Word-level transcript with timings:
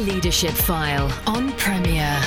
Leadership 0.00 0.52
File 0.52 1.12
on 1.26 1.52
Premier. 1.58 2.18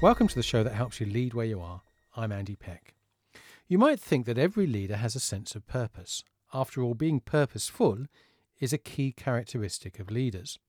Welcome 0.00 0.28
to 0.28 0.34
the 0.36 0.44
show 0.44 0.62
that 0.62 0.74
helps 0.74 1.00
you 1.00 1.06
lead 1.06 1.34
where 1.34 1.44
you 1.44 1.60
are. 1.60 1.82
I'm 2.16 2.30
Andy 2.30 2.54
Peck. 2.54 2.94
You 3.66 3.78
might 3.78 3.98
think 3.98 4.26
that 4.26 4.38
every 4.38 4.68
leader 4.68 4.96
has 4.96 5.16
a 5.16 5.20
sense 5.20 5.56
of 5.56 5.66
purpose. 5.66 6.22
After 6.54 6.82
all, 6.82 6.94
being 6.94 7.18
purposeful 7.18 8.06
is 8.60 8.72
a 8.72 8.78
key 8.78 9.10
characteristic 9.10 9.98
of 9.98 10.08
leaders. 10.08 10.60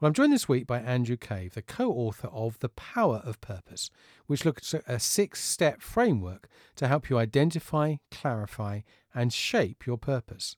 Well, 0.00 0.08
I'm 0.08 0.14
joined 0.14 0.32
this 0.32 0.48
week 0.48 0.66
by 0.66 0.80
Andrew 0.80 1.16
Cave, 1.16 1.54
the 1.54 1.62
co 1.62 1.90
author 1.90 2.28
of 2.28 2.58
The 2.58 2.68
Power 2.68 3.22
of 3.24 3.40
Purpose, 3.40 3.90
which 4.26 4.44
looks 4.44 4.74
at 4.74 4.84
a 4.86 5.00
six 5.00 5.42
step 5.42 5.80
framework 5.80 6.48
to 6.76 6.88
help 6.88 7.08
you 7.08 7.18
identify, 7.18 7.96
clarify, 8.10 8.80
and 9.14 9.32
shape 9.32 9.86
your 9.86 9.98
purpose. 9.98 10.56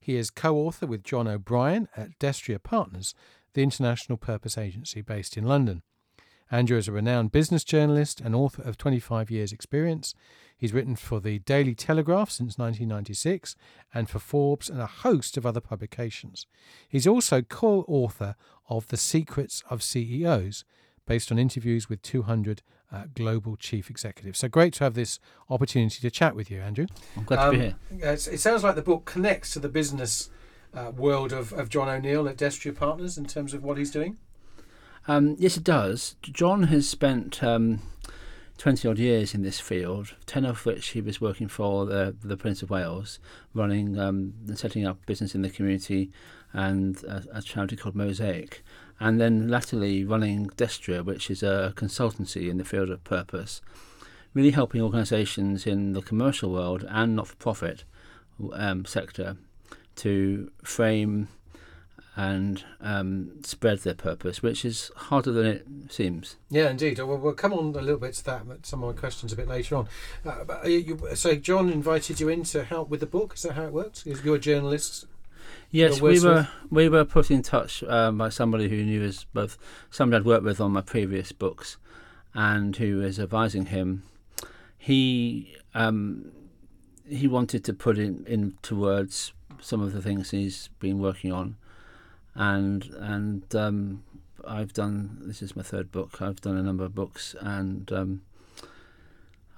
He 0.00 0.16
is 0.16 0.30
co 0.30 0.56
author 0.56 0.86
with 0.86 1.04
John 1.04 1.26
O'Brien 1.26 1.88
at 1.96 2.18
Dextra 2.18 2.62
Partners, 2.62 3.14
the 3.54 3.62
international 3.62 4.18
purpose 4.18 4.58
agency 4.58 5.00
based 5.00 5.36
in 5.36 5.44
London. 5.44 5.82
Andrew 6.50 6.76
is 6.76 6.88
a 6.88 6.92
renowned 6.92 7.32
business 7.32 7.64
journalist 7.64 8.20
and 8.20 8.34
author 8.34 8.62
of 8.62 8.76
25 8.76 9.30
years' 9.30 9.52
experience. 9.52 10.14
He's 10.56 10.72
written 10.72 10.96
for 10.96 11.20
the 11.20 11.40
Daily 11.40 11.74
Telegraph 11.74 12.30
since 12.30 12.58
1996 12.58 13.56
and 13.92 14.08
for 14.08 14.18
Forbes 14.18 14.70
and 14.70 14.80
a 14.80 14.86
host 14.86 15.36
of 15.36 15.44
other 15.44 15.60
publications. 15.60 16.46
He's 16.88 17.06
also 17.06 17.42
co 17.42 17.84
author 17.88 18.36
of 18.68 18.86
The 18.88 18.96
Secrets 18.96 19.62
of 19.68 19.82
CEOs, 19.82 20.64
based 21.06 21.30
on 21.30 21.38
interviews 21.38 21.88
with 21.88 22.00
200 22.02 22.62
uh, 22.90 23.04
global 23.14 23.56
chief 23.56 23.90
executives. 23.90 24.38
So 24.38 24.48
great 24.48 24.72
to 24.74 24.84
have 24.84 24.94
this 24.94 25.18
opportunity 25.50 26.00
to 26.00 26.10
chat 26.10 26.34
with 26.34 26.50
you, 26.50 26.60
Andrew. 26.60 26.86
I'm 27.16 27.24
glad 27.24 27.44
to 27.44 27.50
be 27.50 27.56
Um, 27.56 27.74
here. 28.00 28.12
It 28.12 28.40
sounds 28.40 28.62
like 28.62 28.74
the 28.74 28.82
book 28.82 29.04
connects 29.04 29.52
to 29.54 29.58
the 29.58 29.68
business 29.68 30.30
uh, 30.72 30.92
world 30.96 31.32
of, 31.32 31.52
of 31.52 31.68
John 31.68 31.88
O'Neill 31.88 32.28
at 32.28 32.36
Dextra 32.36 32.74
Partners 32.74 33.18
in 33.18 33.26
terms 33.26 33.52
of 33.52 33.62
what 33.62 33.76
he's 33.78 33.90
doing. 33.90 34.18
Um, 35.06 35.36
yes, 35.38 35.56
it 35.56 35.64
does. 35.64 36.16
John 36.22 36.64
has 36.64 36.88
spent 36.88 37.42
um, 37.42 37.80
20 38.58 38.88
odd 38.88 38.98
years 38.98 39.34
in 39.34 39.42
this 39.42 39.58
field, 39.58 40.14
10 40.26 40.44
of 40.44 40.64
which 40.64 40.88
he 40.88 41.00
was 41.00 41.20
working 41.20 41.48
for 41.48 41.86
the, 41.86 42.14
the 42.22 42.36
Prince 42.36 42.62
of 42.62 42.70
Wales, 42.70 43.18
running 43.52 43.98
um, 43.98 44.34
and 44.46 44.58
setting 44.58 44.86
up 44.86 45.04
business 45.06 45.34
in 45.34 45.42
the 45.42 45.50
community 45.50 46.10
and 46.52 47.02
a, 47.04 47.24
a 47.32 47.42
charity 47.42 47.76
called 47.76 47.96
Mosaic. 47.96 48.62
And 49.00 49.20
then 49.20 49.48
latterly 49.48 50.04
running 50.04 50.48
Dextra, 50.50 51.04
which 51.04 51.30
is 51.30 51.42
a 51.42 51.72
consultancy 51.76 52.48
in 52.48 52.58
the 52.58 52.64
field 52.64 52.90
of 52.90 53.02
purpose, 53.02 53.60
really 54.34 54.52
helping 54.52 54.80
organisations 54.80 55.66
in 55.66 55.92
the 55.92 56.02
commercial 56.02 56.52
world 56.52 56.84
and 56.88 57.16
not 57.16 57.26
for 57.26 57.36
profit 57.36 57.84
um, 58.52 58.84
sector 58.84 59.36
to 59.96 60.50
frame 60.62 61.28
and 62.16 62.64
um, 62.80 63.42
spread 63.42 63.80
their 63.80 63.94
purpose, 63.94 64.42
which 64.42 64.64
is 64.64 64.90
harder 64.96 65.32
than 65.32 65.46
it 65.46 65.66
seems. 65.88 66.36
Yeah, 66.48 66.70
indeed. 66.70 66.98
We'll, 66.98 67.18
we'll 67.18 67.32
come 67.32 67.52
on 67.52 67.74
a 67.74 67.80
little 67.80 67.98
bit 67.98 68.14
to 68.14 68.24
that, 68.24 68.44
some 68.62 68.84
of 68.84 68.94
my 68.94 68.98
questions 68.98 69.32
a 69.32 69.36
bit 69.36 69.48
later 69.48 69.76
on. 69.76 69.88
Uh, 70.24 70.44
you, 70.64 70.78
you, 70.78 71.16
so, 71.16 71.34
John 71.34 71.70
invited 71.70 72.20
you 72.20 72.28
in 72.28 72.44
to 72.44 72.64
help 72.64 72.88
with 72.88 73.00
the 73.00 73.06
book. 73.06 73.34
Is 73.34 73.42
that 73.42 73.54
how 73.54 73.64
it 73.64 73.72
works? 73.72 74.06
You're 74.06 74.36
a 74.36 74.38
journalist. 74.38 75.06
Yes, 75.70 76.00
we 76.00 76.20
were 76.20 76.48
we 76.70 76.88
were 76.88 77.04
put 77.04 77.32
in 77.32 77.42
touch 77.42 77.82
um, 77.84 78.18
by 78.18 78.28
somebody 78.28 78.68
who 78.68 78.84
knew 78.84 79.04
us 79.04 79.26
both, 79.34 79.58
somebody 79.90 80.20
I'd 80.20 80.26
worked 80.26 80.44
with 80.44 80.60
on 80.60 80.70
my 80.70 80.80
previous 80.80 81.32
books, 81.32 81.78
and 82.32 82.76
who 82.76 82.98
was 82.98 83.18
advising 83.18 83.66
him. 83.66 84.04
He 84.78 85.56
um, 85.74 86.30
he 87.08 87.26
wanted 87.26 87.64
to 87.64 87.72
put 87.72 87.98
in 87.98 88.24
into 88.28 88.76
words 88.76 89.32
some 89.60 89.80
of 89.80 89.92
the 89.92 90.00
things 90.00 90.30
he's 90.30 90.68
been 90.78 91.00
working 91.00 91.32
on, 91.32 91.56
and 92.34 92.84
and 92.98 93.54
um, 93.54 94.02
I've 94.46 94.72
done 94.72 95.18
this 95.22 95.42
is 95.42 95.56
my 95.56 95.62
third 95.62 95.90
book. 95.90 96.20
I've 96.20 96.40
done 96.40 96.56
a 96.56 96.62
number 96.62 96.84
of 96.84 96.94
books, 96.94 97.34
and 97.40 97.90
um, 97.92 98.22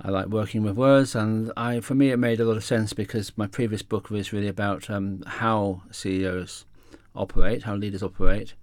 I 0.00 0.10
like 0.10 0.26
working 0.26 0.62
with 0.62 0.76
words. 0.76 1.14
And 1.14 1.52
I 1.56 1.80
for 1.80 1.94
me 1.94 2.10
it 2.10 2.18
made 2.18 2.40
a 2.40 2.44
lot 2.44 2.56
of 2.56 2.64
sense 2.64 2.92
because 2.92 3.36
my 3.36 3.46
previous 3.46 3.82
book 3.82 4.10
was 4.10 4.32
really 4.32 4.48
about 4.48 4.90
um, 4.90 5.22
how 5.26 5.82
CEOs 5.90 6.64
operate, 7.14 7.64
how 7.64 7.74
leaders 7.74 8.02
operate, 8.02 8.54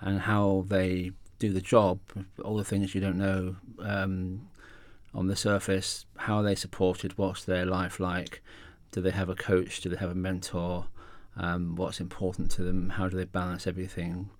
and 0.00 0.20
how 0.20 0.64
they 0.68 1.12
do 1.38 1.52
the 1.52 1.60
job. 1.60 2.00
All 2.44 2.56
the 2.56 2.64
things 2.64 2.94
you 2.94 3.00
don't 3.00 3.18
know 3.18 3.56
um, 3.80 4.48
on 5.14 5.26
the 5.26 5.36
surface, 5.36 6.06
how 6.16 6.36
are 6.36 6.42
they 6.42 6.54
supported, 6.54 7.18
what's 7.18 7.44
their 7.44 7.66
life 7.66 7.98
like. 7.98 8.42
Do 8.92 9.00
they 9.00 9.10
have 9.10 9.28
a 9.28 9.34
coach? 9.34 9.80
Do 9.80 9.88
they 9.88 9.96
have 9.96 10.10
a 10.10 10.14
mentor? 10.14 10.86
Um, 11.36 11.76
what's 11.76 12.00
important 12.00 12.50
to 12.52 12.62
them? 12.62 12.90
How 12.90 13.08
do 13.08 13.16
they 13.16 13.24
balance 13.24 13.66
everything? 13.66 14.30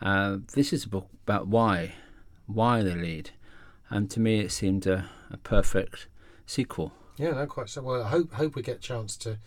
Uh, 0.00 0.38
this 0.54 0.72
is 0.72 0.84
a 0.84 0.88
book 0.88 1.08
about 1.24 1.48
why, 1.48 1.94
why 2.46 2.82
they 2.82 2.94
lead, 2.94 3.30
and 3.90 4.10
to 4.10 4.20
me 4.20 4.40
it 4.40 4.52
seemed 4.52 4.86
a, 4.86 5.06
a 5.30 5.36
perfect 5.36 6.08
sequel. 6.46 6.92
Yeah, 7.16 7.30
no, 7.30 7.46
quite 7.46 7.68
so. 7.68 7.82
Well, 7.82 8.02
I 8.02 8.08
hope 8.08 8.32
hope 8.32 8.54
we 8.54 8.62
get 8.62 8.76
a 8.76 8.80
chance 8.80 9.16
to 9.18 9.38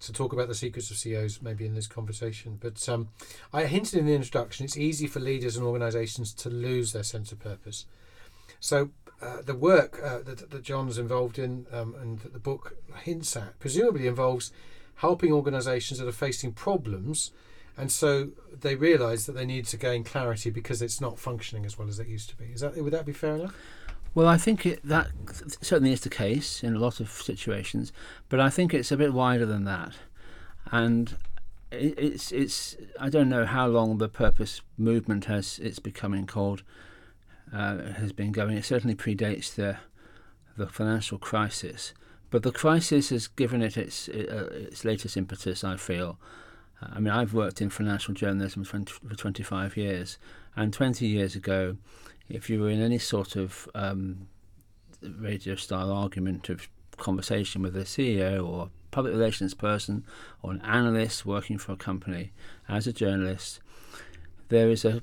to 0.00 0.12
talk 0.12 0.32
about 0.32 0.48
the 0.48 0.54
secrets 0.54 0.90
of 0.90 0.96
CEOs 0.96 1.42
maybe 1.42 1.66
in 1.66 1.74
this 1.74 1.86
conversation. 1.86 2.56
But 2.60 2.88
um, 2.88 3.08
I 3.52 3.64
hinted 3.64 3.98
in 3.98 4.06
the 4.06 4.14
introduction, 4.14 4.64
it's 4.64 4.76
easy 4.76 5.06
for 5.06 5.18
leaders 5.18 5.56
and 5.56 5.66
organisations 5.66 6.32
to 6.34 6.50
lose 6.50 6.92
their 6.92 7.02
sense 7.02 7.32
of 7.32 7.40
purpose. 7.40 7.84
So 8.60 8.90
uh, 9.20 9.42
the 9.42 9.54
work 9.54 10.00
uh, 10.02 10.20
that, 10.20 10.50
that 10.50 10.62
John's 10.62 10.98
involved 10.98 11.38
in 11.38 11.66
um, 11.72 11.94
and 12.00 12.20
the 12.20 12.38
book 12.38 12.76
hints 13.02 13.36
at 13.36 13.58
presumably 13.58 14.06
involves 14.06 14.52
helping 14.98 15.32
organisations 15.32 15.98
that 15.98 16.08
are 16.08 16.12
facing 16.12 16.52
problems. 16.52 17.32
And 17.76 17.92
so 17.92 18.30
they 18.60 18.74
realise 18.74 19.26
that 19.26 19.32
they 19.32 19.46
need 19.46 19.66
to 19.66 19.76
gain 19.76 20.02
clarity 20.02 20.50
because 20.50 20.82
it's 20.82 21.00
not 21.00 21.18
functioning 21.18 21.64
as 21.64 21.78
well 21.78 21.88
as 21.88 22.00
it 22.00 22.08
used 22.08 22.28
to 22.30 22.36
be. 22.36 22.46
Is 22.46 22.60
that 22.60 22.76
would 22.76 22.92
that 22.92 23.06
be 23.06 23.12
fair 23.12 23.36
enough? 23.36 23.54
Well, 24.14 24.26
I 24.26 24.36
think 24.36 24.66
it, 24.66 24.80
that 24.82 25.08
certainly 25.60 25.92
is 25.92 26.00
the 26.00 26.10
case 26.10 26.64
in 26.64 26.74
a 26.74 26.78
lot 26.78 26.98
of 26.98 27.10
situations, 27.10 27.92
but 28.28 28.40
I 28.40 28.50
think 28.50 28.74
it's 28.74 28.90
a 28.90 28.96
bit 28.96 29.12
wider 29.12 29.46
than 29.46 29.64
that, 29.64 29.92
and 30.72 31.14
it, 31.70 31.94
it's 31.96 32.32
it's 32.32 32.76
I 32.98 33.10
don't 33.10 33.28
know 33.28 33.46
how 33.46 33.68
long 33.68 33.98
the 33.98 34.08
purpose 34.08 34.62
movement 34.76 35.26
has 35.26 35.60
it's 35.62 35.78
becoming 35.78 36.26
called 36.26 36.64
uh, 37.52 37.92
has 37.92 38.12
been 38.12 38.32
going. 38.32 38.56
It 38.56 38.64
certainly 38.64 38.96
predates 38.96 39.54
the 39.54 39.76
the 40.56 40.66
financial 40.66 41.18
crisis, 41.18 41.94
but 42.30 42.42
the 42.42 42.52
crisis 42.52 43.10
has 43.10 43.28
given 43.28 43.62
it 43.62 43.76
its 43.76 44.08
uh, 44.08 44.48
its 44.52 44.84
latest 44.84 45.16
impetus. 45.16 45.64
I 45.64 45.76
feel. 45.76 46.18
I 46.80 47.00
mean, 47.00 47.12
I've 47.12 47.34
worked 47.34 47.60
in 47.60 47.70
financial 47.70 48.14
journalism 48.14 48.62
for 48.62 48.70
20, 48.70 48.92
for 49.08 49.16
25 49.16 49.76
years, 49.76 50.16
and 50.54 50.72
20 50.72 51.06
years 51.08 51.34
ago, 51.34 51.76
if 52.28 52.48
you 52.48 52.60
were 52.60 52.70
in 52.70 52.80
any 52.80 52.98
sort 52.98 53.34
of 53.34 53.68
um, 53.74 54.28
radio 55.02 55.56
style 55.56 55.90
argument 55.90 56.48
of 56.48 56.68
conversation 56.96 57.62
with 57.62 57.76
a 57.76 57.80
CEO 57.80 58.46
or 58.46 58.66
a 58.66 58.70
public 58.90 59.12
relations 59.12 59.54
person 59.54 60.04
or 60.42 60.52
an 60.52 60.60
analyst 60.62 61.26
working 61.26 61.58
for 61.58 61.72
a 61.72 61.76
company 61.76 62.32
as 62.68 62.86
a 62.86 62.92
journalist, 62.92 63.60
there 64.48 64.70
is 64.70 64.84
a 64.84 65.02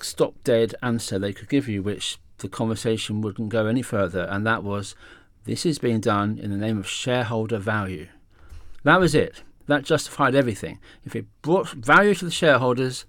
stop 0.00 0.34
dead 0.44 0.74
answer 0.82 1.18
they 1.18 1.32
could 1.32 1.48
give 1.48 1.68
you, 1.68 1.82
which 1.82 2.18
the 2.38 2.48
conversation 2.48 3.20
wouldn't 3.20 3.50
go 3.50 3.66
any 3.66 3.82
further, 3.82 4.22
and 4.24 4.46
that 4.46 4.62
was 4.62 4.94
this 5.44 5.64
is 5.64 5.78
being 5.78 6.00
done 6.00 6.38
in 6.38 6.50
the 6.50 6.56
name 6.56 6.78
of 6.78 6.88
shareholder 6.88 7.58
value. 7.58 8.08
That 8.82 9.00
was 9.00 9.14
it. 9.14 9.42
That 9.66 9.84
justified 9.84 10.34
everything. 10.34 10.78
If 11.04 11.14
it 11.14 11.26
brought 11.42 11.68
value 11.70 12.14
to 12.14 12.24
the 12.24 12.30
shareholders, 12.30 13.04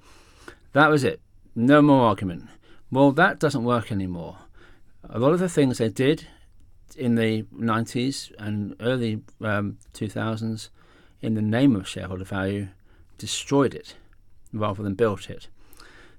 that 0.74 0.90
was 0.90 1.04
it. 1.04 1.22
No 1.56 1.82
more 1.82 2.06
argument. 2.06 2.48
Well, 2.92 3.12
that 3.14 3.40
doesn't 3.40 3.64
work 3.64 3.92
anymore. 3.92 4.38
A 5.10 5.20
lot 5.20 5.34
of 5.34 5.40
the 5.40 5.50
things 5.50 5.78
they 5.78 5.90
did 5.90 6.28
in 6.98 7.16
the 7.16 7.44
90s 7.56 8.32
and 8.38 8.76
early 8.80 9.22
um, 9.42 9.78
2000s 9.94 10.70
in 11.22 11.36
the 11.36 11.42
name 11.42 11.76
of 11.76 11.88
shareholder 11.88 12.26
value 12.26 12.68
destroyed 13.18 13.74
it 13.74 13.96
rather 14.54 14.84
than 14.84 14.96
built 14.96 15.30
it. 15.30 15.48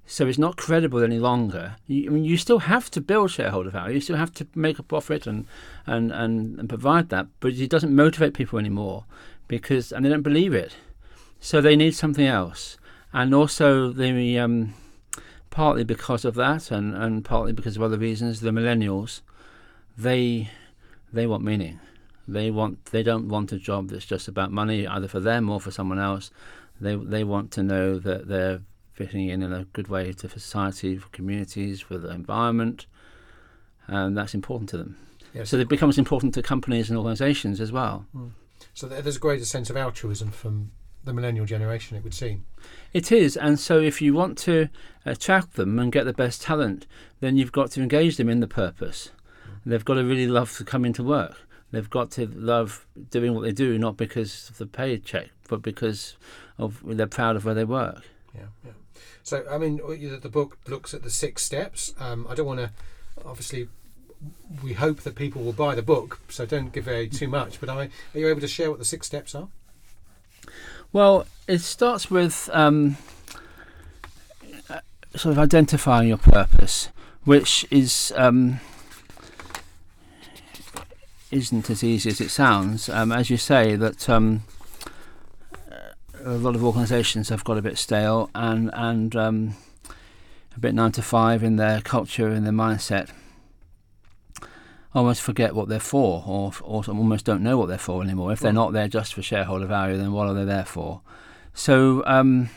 So 0.07 0.27
it's 0.27 0.39
not 0.39 0.57
credible 0.57 1.03
any 1.03 1.19
longer. 1.19 1.77
You, 1.87 2.11
I 2.11 2.13
mean, 2.13 2.25
you 2.25 2.37
still 2.37 2.59
have 2.61 2.91
to 2.91 3.01
build 3.01 3.31
shareholder 3.31 3.71
value. 3.71 3.95
You 3.95 4.01
still 4.01 4.17
have 4.17 4.35
to 4.35 4.47
make 4.55 4.79
a 4.79 4.83
profit 4.83 5.27
and, 5.27 5.47
and, 5.87 6.13
and, 6.13 6.59
and 6.59 6.69
provide 6.69 7.09
that, 7.11 7.29
but 7.41 7.55
it 7.55 7.71
doesn't 7.71 7.95
motivate 7.95 8.35
people 8.35 8.59
anymore 8.59 9.05
because 9.49 9.93
and 9.93 10.05
they 10.05 10.11
don't 10.11 10.23
believe 10.23 10.55
it. 10.55 10.77
So 11.41 11.61
they 11.61 11.77
need 11.77 11.95
something 11.95 12.27
else. 12.27 12.77
And 13.13 13.35
also 13.35 13.93
the 13.93 14.39
um, 14.39 14.75
partly 15.51 15.85
because 15.85 16.25
of 16.25 16.35
that 16.35 16.71
and, 16.71 16.95
and 16.95 17.25
partly 17.25 17.53
because 17.53 17.77
of 17.77 17.83
other 17.83 17.99
reasons, 17.99 18.41
the 18.41 18.51
millennials, 18.51 19.21
they 19.97 20.51
they 21.13 21.27
want 21.27 21.45
meaning. 21.45 21.79
They 22.27 22.51
want 22.51 22.87
they 22.87 23.03
don't 23.03 23.29
want 23.29 23.53
a 23.53 23.59
job 23.59 23.89
that's 23.89 24.07
just 24.07 24.29
about 24.29 24.51
money 24.51 24.87
either 24.87 25.09
for 25.09 25.21
them 25.21 25.51
or 25.51 25.61
for 25.61 25.71
someone 25.71 25.99
else. 25.99 26.31
They 26.81 26.97
they 26.97 27.25
want 27.25 27.51
to 27.53 27.63
know 27.63 27.99
that 27.99 28.29
they're 28.29 28.61
fitting 28.93 29.29
in 29.29 29.43
in 29.43 29.53
a 29.53 29.65
good 29.73 29.89
way 29.89 30.13
to 30.13 30.29
society, 30.29 30.97
for 30.97 31.09
communities, 31.09 31.81
for 31.81 31.99
the 31.99 32.11
environment, 32.11 32.87
and 33.87 34.17
that's 34.17 34.35
important 34.35 34.71
to 34.71 34.77
them. 34.77 34.97
Yes. 35.35 35.51
So 35.51 35.57
it 35.59 35.69
becomes 35.69 35.99
important 35.99 36.35
to 36.35 36.43
companies 36.43 36.91
and 36.91 36.99
organisations 36.99 37.61
as 37.61 37.73
well. 37.73 38.07
Hmm. 38.13 38.29
So 38.75 38.87
there's 38.87 39.17
a 39.17 39.21
greater 39.21 39.45
sense 39.45 39.71
of 39.71 39.77
altruism 39.77 40.31
from 40.31 40.71
the 41.05 41.13
millennial 41.13 41.47
generation, 41.47 41.97
it 41.97 42.05
would 42.05 42.15
seem. 42.15 42.45
It 42.93 43.11
is, 43.11 43.37
and 43.37 43.59
so 43.59 43.81
if 43.81 44.01
you 44.01 44.15
want 44.15 44.39
to 44.39 44.69
attract 45.05 45.55
them 45.55 45.79
and 45.79 45.91
get 45.91 46.05
the 46.05 46.13
best 46.13 46.43
talent, 46.43 46.87
then 47.21 47.37
you've 47.37 47.53
got 47.53 47.71
to 47.73 47.83
engage 47.83 48.17
them 48.17 48.29
in 48.29 48.41
the 48.41 48.47
purpose. 48.47 49.11
Hmm. 49.45 49.71
They've 49.71 49.85
got 49.85 49.95
to 49.95 50.05
really 50.05 50.27
love 50.27 50.57
to 50.59 50.65
come 50.65 50.85
into 50.85 51.03
work. 51.03 51.37
They've 51.73 51.89
got 51.89 52.11
to 52.13 52.27
love 52.27 52.87
doing 53.11 53.35
what 53.35 53.43
they 53.43 53.53
do, 53.53 53.79
not 53.79 53.97
because 53.97 54.51
of 54.51 54.59
the 54.59 54.67
paycheck, 54.67 55.31
but 55.49 55.63
because 55.63 56.17
of 56.59 56.83
they're 56.85 57.07
proud 57.07 57.35
of 57.35 57.47
where 57.47 57.55
they 57.55 57.65
work. 57.65 58.03
Yeah, 58.35 58.43
yeah. 58.65 58.73
So, 59.23 59.45
I 59.51 59.59
mean, 59.59 59.77
the 59.77 60.29
book 60.29 60.59
looks 60.67 60.95
at 60.95 61.03
the 61.03 61.11
six 61.11 61.43
steps. 61.43 61.95
Um, 61.99 62.27
I 62.29 62.35
don't 62.35 62.47
want 62.47 62.61
to, 62.61 62.71
obviously, 63.25 63.69
we 64.63 64.73
hope 64.75 65.01
that 65.01 65.15
people 65.15 65.43
will 65.43 65.53
buy 65.53 65.75
the 65.75 65.83
book, 65.83 66.21
so 66.29 66.47
don't 66.47 66.73
give 66.73 66.87
away 66.87 67.09
too 67.09 67.29
much. 67.29 67.61
But 67.61 67.69
I, 67.69 67.89
are 68.15 68.19
you 68.19 68.29
able 68.29 68.41
to 68.41 68.49
share 68.49 68.71
what 68.71 68.79
the 68.79 68.85
six 68.85 69.07
steps 69.07 69.35
are? 69.35 69.49
Well, 70.93 71.27
it 71.49 71.61
starts 71.61 72.11
with 72.11 72.51
um, 72.53 72.97
uh, 74.69 74.81
sort 75.15 75.33
of 75.33 75.39
identifying 75.39 76.09
your 76.09 76.19
purpose, 76.19 76.91
which 77.25 77.67
is 77.71 78.13
um, 78.17 78.61
isn't 81.31 81.71
as 81.71 81.83
easy 81.83 82.11
as 82.11 82.21
it 82.21 82.31
sounds. 82.31 82.89
Um, 82.89 83.11
as 83.11 83.31
you 83.31 83.39
say, 83.39 83.75
that 83.77 84.09
um, 84.09 84.43
a 86.25 86.31
lot 86.31 86.55
of 86.55 86.65
organisations 86.65 87.29
have 87.29 87.45
got 87.45 87.59
a 87.59 87.63
bit 87.63 87.79
stale 87.79 88.31
and 88.35 88.71
and 88.73 89.17
um, 89.17 89.57
a 90.57 90.61
bit 90.61 90.75
nine 90.75 90.93
to 90.93 91.03
five 91.03 91.43
in 91.43 91.57
their 91.57 91.81
culture 91.81 92.29
and 92.29 92.45
their 92.45 92.53
mindset. 92.53 93.11
Almost 94.95 95.23
forget 95.23 95.55
what 95.55 95.69
they're 95.69 95.81
for, 95.81 96.23
or 96.27 96.53
or 96.63 96.85
almost 96.87 97.25
don't 97.25 97.43
know 97.43 97.57
what 97.57 97.67
they're 97.67 97.79
for 97.79 98.03
anymore. 98.03 98.33
If 98.33 98.41
they're 98.41 98.53
not 98.53 98.73
there 98.73 98.89
just 98.89 99.15
for 99.15 99.23
shareholder 99.23 99.67
value, 99.67 99.97
then 99.97 100.13
what 100.13 100.29
are 100.29 100.35
they 100.35 100.45
there 100.45 100.67
for? 100.67 101.01
So 101.55 102.03
um, 102.07 102.51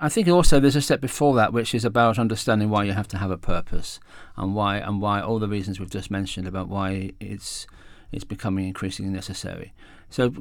I 0.00 0.08
think 0.08 0.28
also 0.28 0.58
there's 0.58 0.76
a 0.76 0.82
step 0.82 1.00
before 1.00 1.34
that, 1.36 1.52
which 1.52 1.74
is 1.74 1.84
about 1.84 2.18
understanding 2.18 2.70
why 2.70 2.84
you 2.84 2.92
have 2.92 3.08
to 3.08 3.18
have 3.18 3.30
a 3.30 3.36
purpose 3.36 4.00
and 4.36 4.54
why 4.54 4.78
and 4.78 5.02
why 5.02 5.20
all 5.20 5.38
the 5.38 5.48
reasons 5.48 5.78
we've 5.78 5.90
just 5.90 6.10
mentioned 6.10 6.46
about 6.46 6.68
why 6.68 7.12
it's 7.20 7.66
it's 8.10 8.24
becoming 8.24 8.66
increasingly 8.66 9.12
necessary. 9.12 9.74
So 10.08 10.32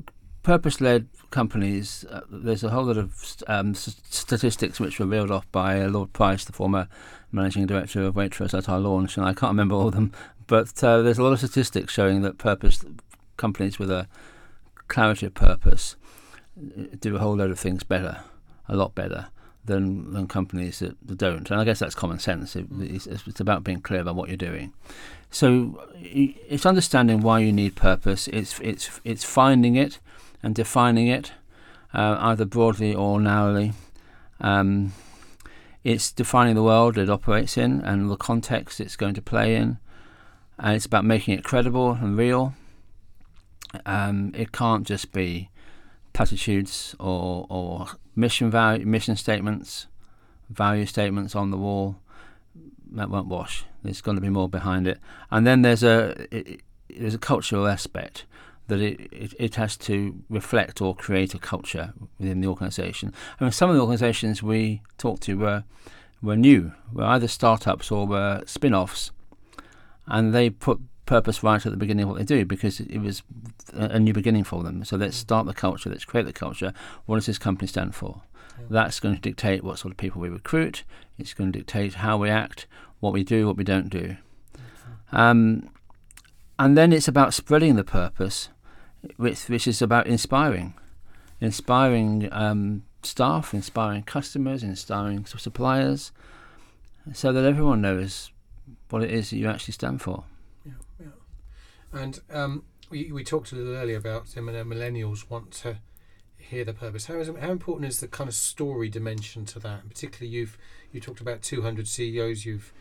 purpose-led 0.48 1.10
companies, 1.30 2.06
uh, 2.10 2.22
there's 2.30 2.64
a 2.64 2.70
whole 2.70 2.86
lot 2.86 2.96
of 2.96 3.36
um, 3.48 3.76
statistics 3.76 4.80
which 4.80 4.98
were 4.98 5.06
reeled 5.06 5.30
off 5.30 5.46
by 5.52 5.82
uh, 5.82 5.90
Lord 5.90 6.14
Price, 6.14 6.46
the 6.46 6.54
former 6.54 6.88
managing 7.34 7.68
director 7.68 8.02
of 8.04 8.14
Waitrose 8.16 8.58
at 8.58 8.70
our 8.70 8.80
launch, 8.80 9.18
and 9.18 9.26
I 9.26 9.34
can't 9.34 9.50
remember 9.50 9.76
all 9.76 9.90
of 9.90 9.94
them, 9.94 10.14
but 10.48 10.82
uh, 10.82 11.02
there's 11.02 11.18
a 11.18 11.24
lot 11.24 11.34
of 11.34 11.40
statistics 11.40 11.92
showing 11.92 12.22
that 12.22 12.38
purpose 12.38 12.86
companies 13.36 13.78
with 13.78 13.92
a 13.92 14.08
clarity 14.88 15.26
of 15.26 15.34
purpose 15.34 15.98
uh, 16.58 16.84
do 16.98 17.18
a 17.18 17.20
whole 17.20 17.36
load 17.36 17.52
of 17.52 17.60
things 17.60 17.84
better, 17.84 18.22
a 18.70 18.78
lot 18.78 18.96
better 18.96 19.28
than 19.66 20.14
than 20.14 20.30
companies 20.30 20.80
that, 20.80 20.96
that 21.06 21.18
don't. 21.18 21.52
And 21.52 21.60
I 21.60 21.66
guess 21.66 21.80
that's 21.80 21.94
common 21.94 22.20
sense. 22.20 22.56
It, 22.56 22.68
it's, 22.80 23.06
it's 23.06 23.42
about 23.42 23.66
being 23.66 23.82
clear 23.82 24.00
about 24.00 24.16
what 24.16 24.30
you're 24.30 24.38
doing. 24.38 24.72
So 25.30 25.84
it's 26.02 26.66
understanding 26.66 27.20
why 27.20 27.40
you 27.40 27.52
need 27.52 27.76
purpose. 27.76 28.30
It's 28.30 28.62
it's 28.62 29.02
it's 29.04 29.26
finding 29.26 29.76
it 29.76 30.00
and 30.44 30.56
defining 30.56 31.08
it, 31.08 31.34
uh, 31.94 32.18
either 32.20 32.46
broadly 32.46 32.94
or 32.94 33.20
narrowly. 33.20 33.74
Um, 34.40 34.94
it's 35.84 36.12
defining 36.12 36.56
the 36.56 36.64
world 36.64 36.98
it 36.98 37.10
operates 37.10 37.58
in 37.58 37.82
and 37.82 38.10
the 38.10 38.18
context 38.18 38.80
it's 38.80 38.96
going 38.96 39.14
to 39.14 39.22
play 39.22 39.56
in. 39.56 39.78
And 40.60 40.76
it's 40.76 40.86
about 40.86 41.06
making 41.06 41.38
it 41.38 41.44
credible 41.44 41.92
and 41.92 42.18
real. 42.18 42.54
Um, 43.86 44.32
it 44.36 44.52
can't 44.52 44.86
just 44.88 45.12
be 45.12 45.50
platitudes 46.14 46.96
or, 47.00 47.46
or 47.50 47.88
mission 48.16 48.50
value, 48.50 48.86
mission 48.86 49.16
statements, 49.16 49.88
value 50.50 50.86
statements 50.86 51.36
on 51.36 51.52
the 51.52 51.58
wall. 51.58 51.98
That 52.92 53.10
won't 53.10 53.28
wash. 53.28 53.66
There's 53.84 54.02
going 54.02 54.16
to 54.16 54.22
be 54.22 54.30
more 54.30 54.50
behind 54.50 54.88
it. 54.88 55.00
And 55.30 55.46
then 55.46 55.62
there's 55.62 55.84
a 55.84 56.28
it, 56.32 56.62
there's 56.90 57.14
a 57.14 57.20
cultural 57.20 57.68
aspect 57.68 58.26
that 58.68 58.80
it, 58.80 59.02
it, 59.12 59.34
it 59.40 59.56
has 59.56 59.78
to 59.78 60.22
reflect 60.30 60.82
or 60.82 60.96
create 60.96 61.34
a 61.34 61.40
culture 61.40 61.94
within 62.20 62.42
the 62.42 62.48
organisation. 62.48 63.14
I 63.40 63.44
mean, 63.44 63.52
some 63.52 63.70
of 63.70 63.76
the 63.76 63.82
organisations 63.82 64.44
we 64.44 64.82
talked 64.98 65.24
to 65.24 65.38
were 65.38 65.64
were 66.22 66.36
new, 66.36 66.72
were 66.92 67.04
either 67.04 67.28
startups 67.28 67.92
or 67.92 68.08
were 68.08 68.42
spin-offs, 68.46 69.12
and 70.08 70.34
they 70.34 70.50
put 70.50 70.80
purpose 71.06 71.42
right 71.44 71.66
at 71.66 71.72
the 71.72 71.78
beginning 71.78 72.04
of 72.04 72.10
what 72.10 72.18
they 72.18 72.26
do 72.26 72.44
because 72.46 72.80
it 72.80 73.00
was 73.00 73.24
a, 73.74 73.86
a 73.86 74.00
new 74.00 74.14
beginning 74.14 74.44
for 74.44 74.64
them. 74.64 74.84
So 74.84 74.98
let's 74.98 75.16
start 75.16 75.46
the 75.46 75.54
culture, 75.54 75.90
let's 75.90 76.06
create 76.06 76.26
the 76.26 76.34
culture. 76.34 76.74
What 77.06 77.16
does 77.18 77.28
this 77.28 77.38
company 77.38 77.68
stand 77.68 77.96
for? 77.96 78.22
That's 78.70 79.00
going 79.00 79.16
to 79.16 79.22
dictate 79.22 79.64
what 79.64 79.80
sort 79.80 79.92
of 79.92 79.98
people 79.98 80.22
we 80.22 80.30
recruit. 80.30 80.84
It's 81.18 81.34
going 81.34 81.52
to 81.52 81.60
dictate 81.60 81.96
how 81.96 82.18
we 82.18 82.30
act, 82.30 82.68
what 83.00 83.14
we 83.14 83.24
do, 83.24 83.48
what 83.48 83.58
we 83.58 83.64
don't 83.64 83.90
do. 83.90 84.18
Um, 85.12 85.70
and 86.60 86.78
then 86.78 86.92
it's 86.92 87.08
about 87.08 87.34
spreading 87.34 87.76
the 87.76 87.84
purpose, 87.84 88.50
which, 89.18 89.48
which 89.48 89.68
is 89.68 89.82
about 89.82 90.08
inspiring, 90.08 90.74
inspiring 91.40 92.30
um, 92.32 92.84
staff, 93.04 93.54
inspiring 93.54 94.04
customers, 94.04 94.64
inspiring 94.64 95.26
suppliers, 95.26 96.12
so 97.14 97.32
that 97.32 97.46
everyone 97.46 97.82
knows 97.82 98.32
what 98.90 99.04
it 99.04 99.12
is 99.12 99.30
that 99.30 99.38
you 99.38 99.48
actually 99.48 99.74
stand 99.74 100.02
for. 100.02 100.24
Yeah, 100.66 100.74
yeah. 101.00 102.00
And 102.00 102.20
um, 102.32 102.64
we, 102.90 103.12
we 103.12 103.24
talked 103.24 103.52
a 103.52 103.56
little 103.56 103.76
earlier 103.76 103.98
about 103.98 104.36
um, 104.38 104.50
uh, 104.50 104.52
millennials 104.64 105.30
want 105.30 105.52
to 105.52 105.78
hear 106.38 106.64
the 106.64 106.74
purpose. 106.74 107.06
How, 107.06 107.16
is, 107.16 107.28
how 107.28 107.52
important 107.52 107.90
is 107.90 108.00
the 108.00 108.08
kind 108.08 108.28
of 108.28 108.36
story 108.36 108.90
dimension 108.90 109.46
to 109.46 109.60
that? 109.60 109.82
And 109.82 109.90
particularly, 109.90 110.36
you've 110.36 110.58
you 110.92 111.02
talked 111.02 111.22
about 111.22 111.42
200 111.42 111.88
CEOs 111.88 112.46
you've 112.46 112.74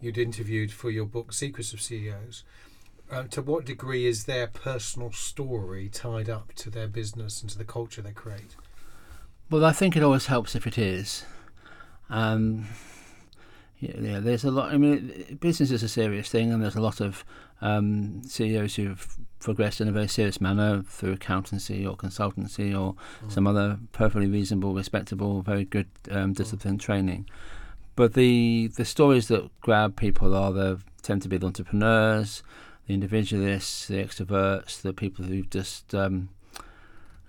you'd 0.00 0.18
interviewed 0.18 0.70
for 0.72 0.90
your 0.90 1.06
book 1.06 1.32
Secrets 1.32 1.72
of 1.72 1.80
CEOs. 1.80 2.44
Um, 3.10 3.28
to 3.28 3.42
what 3.42 3.64
degree 3.64 4.06
is 4.06 4.24
their 4.24 4.48
personal 4.48 5.12
story 5.12 5.88
tied 5.88 6.28
up 6.28 6.52
to 6.54 6.70
their 6.70 6.88
business 6.88 7.40
and 7.40 7.48
to 7.50 7.58
the 7.58 7.64
culture 7.64 8.02
they 8.02 8.12
create? 8.12 8.56
Well, 9.48 9.64
I 9.64 9.72
think 9.72 9.96
it 9.96 10.02
always 10.02 10.26
helps 10.26 10.56
if 10.56 10.66
it 10.66 10.76
is. 10.76 11.24
Um, 12.10 12.66
yeah, 13.78 13.96
yeah, 14.00 14.20
there's 14.20 14.44
a 14.44 14.50
lot. 14.50 14.72
I 14.72 14.78
mean, 14.78 15.38
business 15.40 15.70
is 15.70 15.82
a 15.82 15.88
serious 15.88 16.28
thing, 16.28 16.52
and 16.52 16.62
there's 16.62 16.76
a 16.76 16.80
lot 16.80 17.00
of 17.00 17.24
um, 17.60 18.22
CEOs 18.24 18.74
who've 18.76 19.16
progressed 19.38 19.80
in 19.80 19.88
a 19.88 19.92
very 19.92 20.08
serious 20.08 20.40
manner 20.40 20.82
through 20.82 21.12
accountancy 21.12 21.86
or 21.86 21.96
consultancy 21.96 22.78
or 22.78 22.96
some 23.28 23.46
other 23.46 23.78
perfectly 23.92 24.26
reasonable, 24.26 24.74
respectable, 24.74 25.42
very 25.42 25.64
good 25.64 25.86
um, 26.10 26.32
disciplined 26.32 26.80
training. 26.80 27.28
But 27.94 28.14
the 28.14 28.70
the 28.76 28.84
stories 28.84 29.28
that 29.28 29.48
grab 29.60 29.96
people 29.96 30.34
are 30.34 30.52
the 30.52 30.80
tend 31.02 31.22
to 31.22 31.28
be 31.28 31.36
the 31.36 31.46
entrepreneurs, 31.46 32.42
the 32.86 32.94
individualists, 32.94 33.88
the 33.88 34.02
extroverts, 34.02 34.80
the 34.80 34.92
people 34.92 35.24
who've 35.24 35.50
just 35.50 35.94
um, 35.94 36.28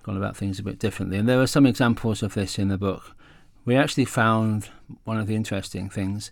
gone 0.04 0.18
about 0.18 0.38
things 0.38 0.60
a 0.60 0.64
bit 0.64 0.80
differently. 0.80 1.18
And 1.18 1.28
there 1.28 1.42
are 1.42 1.48
some 1.48 1.66
examples 1.66 2.24
of 2.24 2.34
this 2.34 2.60
in 2.60 2.68
the 2.68 2.78
book. 2.78 3.16
We 3.66 3.76
actually 3.76 4.06
found 4.06 4.70
one 5.04 5.18
of 5.18 5.28
the 5.28 5.36
interesting 5.36 5.90
things 5.90 6.32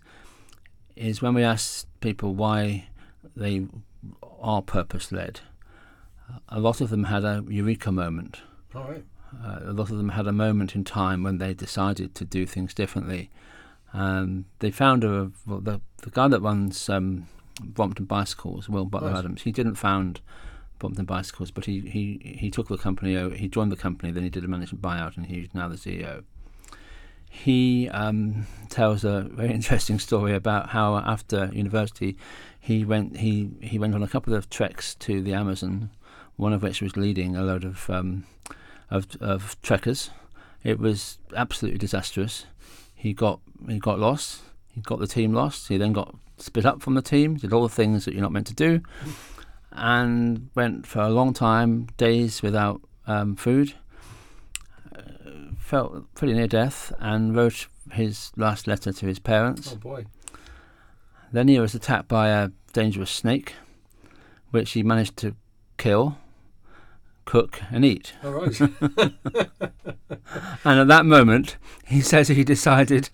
is 0.94 1.20
when 1.20 1.34
we 1.34 1.42
asked 1.42 1.86
people 2.00 2.34
why 2.34 2.88
they 3.34 3.66
are 4.40 4.62
purpose 4.62 5.12
led, 5.12 5.40
a 6.48 6.58
lot 6.58 6.80
of 6.80 6.90
them 6.90 7.04
had 7.04 7.24
a 7.24 7.44
eureka 7.48 7.92
moment. 7.92 8.40
All 8.74 8.84
right. 8.84 9.04
Uh, 9.44 9.58
a 9.64 9.72
lot 9.72 9.90
of 9.90 9.98
them 9.98 10.10
had 10.10 10.26
a 10.26 10.32
moment 10.32 10.74
in 10.74 10.84
time 10.84 11.22
when 11.22 11.38
they 11.38 11.52
decided 11.52 12.14
to 12.14 12.24
do 12.24 12.46
things 12.46 12.72
differently. 12.72 13.30
Um, 13.92 14.46
they 14.60 14.70
found 14.70 15.04
a 15.04 15.30
well, 15.46 15.60
the 15.60 15.80
the 16.02 16.10
guy 16.10 16.28
that 16.28 16.40
runs 16.40 16.88
um, 16.88 17.26
Brompton 17.62 18.04
Bicycles, 18.04 18.68
Will 18.68 18.84
Butler 18.84 19.10
Right. 19.10 19.18
Adams. 19.18 19.42
He 19.42 19.52
didn't 19.52 19.76
found 19.76 20.20
Brompton 20.78 21.04
Bicycles, 21.06 21.50
but 21.50 21.64
he, 21.64 21.80
he, 21.80 22.36
he 22.38 22.50
took 22.50 22.68
the 22.68 22.76
company. 22.78 23.30
He 23.36 23.48
joined 23.48 23.72
the 23.72 23.76
company. 23.76 24.12
Then 24.12 24.22
he 24.24 24.30
did 24.30 24.44
a 24.44 24.48
management 24.48 24.82
buyout, 24.82 25.16
and 25.16 25.26
he's 25.26 25.54
now 25.54 25.68
the 25.68 25.76
CEO. 25.76 26.24
he 27.30 27.88
um, 27.90 28.46
tells 28.68 29.04
a 29.04 29.22
very 29.32 29.52
interesting 29.54 29.98
story 29.98 30.34
about 30.34 30.70
how 30.70 30.96
after 30.96 31.50
university 31.52 32.16
he 32.58 32.84
went 32.84 33.18
he 33.18 33.50
he 33.60 33.78
went 33.78 33.94
on 33.94 34.02
a 34.02 34.08
couple 34.08 34.34
of 34.34 34.48
treks 34.50 34.94
to 34.96 35.22
the 35.22 35.32
Amazon, 35.32 35.90
one 36.36 36.52
of 36.52 36.62
which 36.62 36.82
was 36.82 36.96
leading 36.96 37.36
a 37.36 37.42
load 37.42 37.64
of 37.64 37.88
um, 37.90 38.24
of, 38.90 39.06
of 39.20 39.56
trekkers. 39.62 40.10
It 40.64 40.78
was 40.78 41.18
absolutely 41.34 41.78
disastrous. 41.78 42.46
He 42.94 43.12
got 43.12 43.40
he 43.68 43.78
got 43.78 43.98
lost. 43.98 44.42
He 44.76 44.82
got 44.82 45.00
the 45.00 45.06
team 45.06 45.32
lost. 45.32 45.68
He 45.68 45.78
then 45.78 45.92
got 45.92 46.14
split 46.36 46.66
up 46.66 46.82
from 46.82 46.94
the 46.94 47.02
team. 47.02 47.36
Did 47.36 47.52
all 47.52 47.62
the 47.62 47.74
things 47.74 48.04
that 48.04 48.12
you're 48.12 48.22
not 48.22 48.30
meant 48.30 48.46
to 48.48 48.54
do, 48.54 48.82
and 49.72 50.50
went 50.54 50.86
for 50.86 51.00
a 51.00 51.08
long 51.08 51.32
time, 51.32 51.88
days 51.96 52.42
without 52.42 52.82
um, 53.06 53.36
food. 53.36 53.74
Uh, 54.94 55.00
felt 55.58 56.14
pretty 56.14 56.34
near 56.34 56.46
death, 56.46 56.92
and 57.00 57.34
wrote 57.34 57.68
his 57.90 58.32
last 58.36 58.66
letter 58.66 58.92
to 58.92 59.06
his 59.06 59.18
parents. 59.18 59.72
Oh 59.72 59.76
boy. 59.76 60.04
Then 61.32 61.48
he 61.48 61.58
was 61.58 61.74
attacked 61.74 62.08
by 62.08 62.28
a 62.28 62.50
dangerous 62.74 63.10
snake, 63.10 63.54
which 64.50 64.72
he 64.72 64.82
managed 64.82 65.16
to 65.18 65.34
kill, 65.78 66.18
cook, 67.26 67.60
and 67.70 67.84
eat. 67.84 68.14
All 68.24 68.30
right. 68.32 68.58
And 70.64 70.80
at 70.80 70.88
that 70.88 71.06
moment, 71.06 71.56
he 71.86 72.00
says 72.00 72.26
he 72.28 72.42
decided 72.42 73.10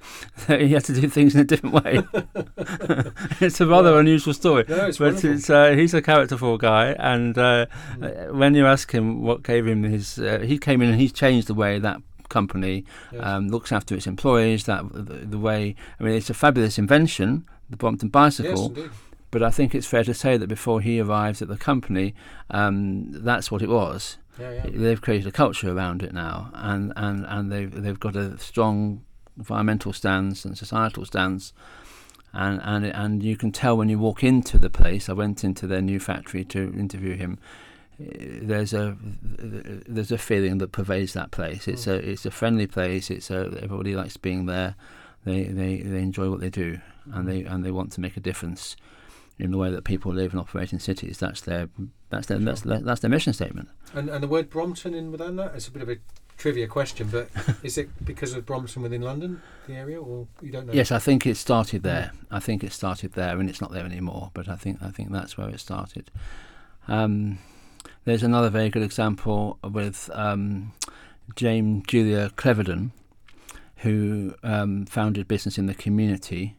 that 0.46 0.60
he 0.62 0.72
had 0.72 0.84
to 0.84 0.94
do 0.98 1.08
things 1.08 1.34
in 1.34 1.40
a 1.42 1.44
different 1.44 1.74
way. 1.84 2.00
it's 3.40 3.60
a 3.60 3.66
rather 3.66 3.98
unusual 3.98 4.32
story. 4.32 4.64
No, 4.68 4.86
it's 4.86 4.96
but 4.98 5.14
wonderful. 5.14 5.30
it's, 5.32 5.50
uh, 5.50 5.72
he's 5.72 5.92
a 5.92 6.00
characterful 6.00 6.56
guy, 6.56 6.92
and 6.98 7.36
uh, 7.36 7.66
uh, 8.00 8.08
when 8.32 8.54
you 8.54 8.66
ask 8.66 8.90
him 8.92 9.22
what 9.22 9.42
gave 9.42 9.66
him 9.66 9.82
his, 9.82 10.18
uh, 10.18 10.38
he 10.40 10.56
came 10.58 10.80
in 10.80 10.88
and 10.90 11.00
he's 11.00 11.12
changed 11.12 11.48
the 11.48 11.54
way 11.54 11.78
that 11.78 12.00
company 12.30 12.84
Yes. 13.12 13.22
um, 13.22 13.48
looks 13.48 13.70
after 13.72 13.94
its 13.94 14.06
employees. 14.06 14.64
That 14.64 14.90
the, 14.92 15.00
the 15.26 15.38
way, 15.38 15.74
I 16.00 16.02
mean, 16.04 16.14
it's 16.14 16.30
a 16.30 16.34
fabulous 16.34 16.78
invention, 16.78 17.44
the 17.68 17.76
Brompton 17.76 18.08
bicycle. 18.08 18.72
yes. 18.74 18.88
But 19.32 19.42
I 19.42 19.50
think 19.50 19.74
it's 19.74 19.86
fair 19.86 20.04
to 20.04 20.14
say 20.14 20.36
that 20.36 20.46
before 20.46 20.80
he 20.82 21.00
arrived 21.00 21.42
at 21.42 21.48
the 21.48 21.56
company, 21.56 22.14
um, 22.50 23.06
that's 23.10 23.50
what 23.50 23.62
it 23.62 23.68
was. 23.68 24.18
Yeah, 24.38 24.52
yeah. 24.52 24.66
They've 24.72 25.00
created 25.00 25.26
a 25.26 25.32
culture 25.32 25.70
around 25.76 26.02
it 26.02 26.12
now, 26.12 26.50
and, 26.54 26.92
and, 26.96 27.24
and 27.26 27.50
they've 27.50 27.72
they've 27.82 27.98
got 27.98 28.14
a 28.14 28.38
strong 28.38 29.02
environmental 29.36 29.92
stance 29.92 30.44
and 30.44 30.56
societal 30.56 31.04
stance, 31.06 31.52
and 32.34 32.60
and 32.62 32.84
and 32.86 33.22
you 33.22 33.36
can 33.36 33.52
tell 33.52 33.76
when 33.76 33.88
you 33.88 33.98
walk 33.98 34.22
into 34.22 34.58
the 34.58 34.70
place. 34.70 35.08
I 35.08 35.14
went 35.14 35.42
into 35.44 35.66
their 35.66 35.82
new 35.82 35.98
factory 35.98 36.44
to 36.44 36.60
interview 36.78 37.16
him. 37.16 37.38
eh, 38.00 38.40
There's 38.42 38.74
a 38.74 38.96
there's 39.88 40.12
a 40.12 40.18
feeling 40.18 40.58
that 40.58 40.72
pervades 40.72 41.12
that 41.14 41.30
place. 41.30 41.66
It's 41.68 41.86
a 41.86 41.94
it's 41.94 42.26
a 42.26 42.30
friendly 42.30 42.66
place. 42.66 43.10
It's 43.10 43.30
a 43.30 43.50
everybody 43.62 43.94
likes 43.94 44.16
being 44.18 44.44
there. 44.46 44.74
They 45.24 45.44
they, 45.44 45.78
they 45.78 46.02
enjoy 46.02 46.28
what 46.30 46.40
they 46.40 46.50
do, 46.50 46.80
and 47.12 47.26
they 47.28 47.44
and 47.44 47.64
they 47.64 47.70
want 47.70 47.92
to 47.92 48.00
make 48.00 48.16
a 48.18 48.20
difference 48.20 48.76
in 49.42 49.50
the 49.50 49.58
way 49.58 49.70
that 49.70 49.82
people 49.82 50.12
live 50.12 50.30
and 50.30 50.40
operate 50.40 50.72
in 50.72 50.78
cities. 50.78 51.18
That's 51.18 51.40
their 51.40 51.68
that's 52.10 52.28
their 52.28 52.38
that's, 52.38 52.60
their, 52.60 52.78
that's 52.78 53.00
their 53.00 53.10
mission 53.10 53.32
statement. 53.32 53.68
And, 53.92 54.08
and 54.08 54.22
the 54.22 54.28
word 54.28 54.48
Brompton 54.48 54.94
in 54.94 55.10
within 55.10 55.34
that? 55.36 55.54
It's 55.56 55.66
a 55.66 55.72
bit 55.72 55.82
of 55.82 55.88
a 55.88 55.96
trivia 56.38 56.68
question, 56.68 57.08
but 57.08 57.28
is 57.64 57.76
it 57.76 57.90
because 58.04 58.34
of 58.34 58.46
Brompton 58.46 58.82
within 58.82 59.02
London, 59.02 59.42
the 59.66 59.74
area, 59.74 60.00
or 60.00 60.28
you 60.40 60.52
don't 60.52 60.66
know? 60.66 60.72
Yes, 60.72 60.92
I 60.92 61.00
think 61.00 61.26
it 61.26 61.36
started 61.36 61.82
there. 61.82 62.12
I 62.30 62.38
think 62.38 62.62
it 62.62 62.72
started 62.72 63.14
there, 63.14 63.38
and 63.40 63.50
it's 63.50 63.60
not 63.60 63.72
there 63.72 63.84
anymore. 63.84 64.30
But 64.32 64.48
I 64.48 64.54
think 64.54 64.80
I 64.80 64.90
think 64.90 65.10
that's 65.10 65.36
where 65.36 65.48
it 65.48 65.58
started. 65.58 66.12
Um, 66.86 67.38
there's 68.04 68.22
another 68.22 68.48
very 68.48 68.70
good 68.70 68.84
example 68.84 69.58
with 69.64 70.08
um, 70.14 70.72
Dame 71.34 71.82
Julia 71.88 72.30
Cleverdon, 72.36 72.92
who 73.78 74.36
um, 74.44 74.86
founded 74.86 75.26
business 75.26 75.58
in 75.58 75.66
the 75.66 75.74
community 75.74 76.54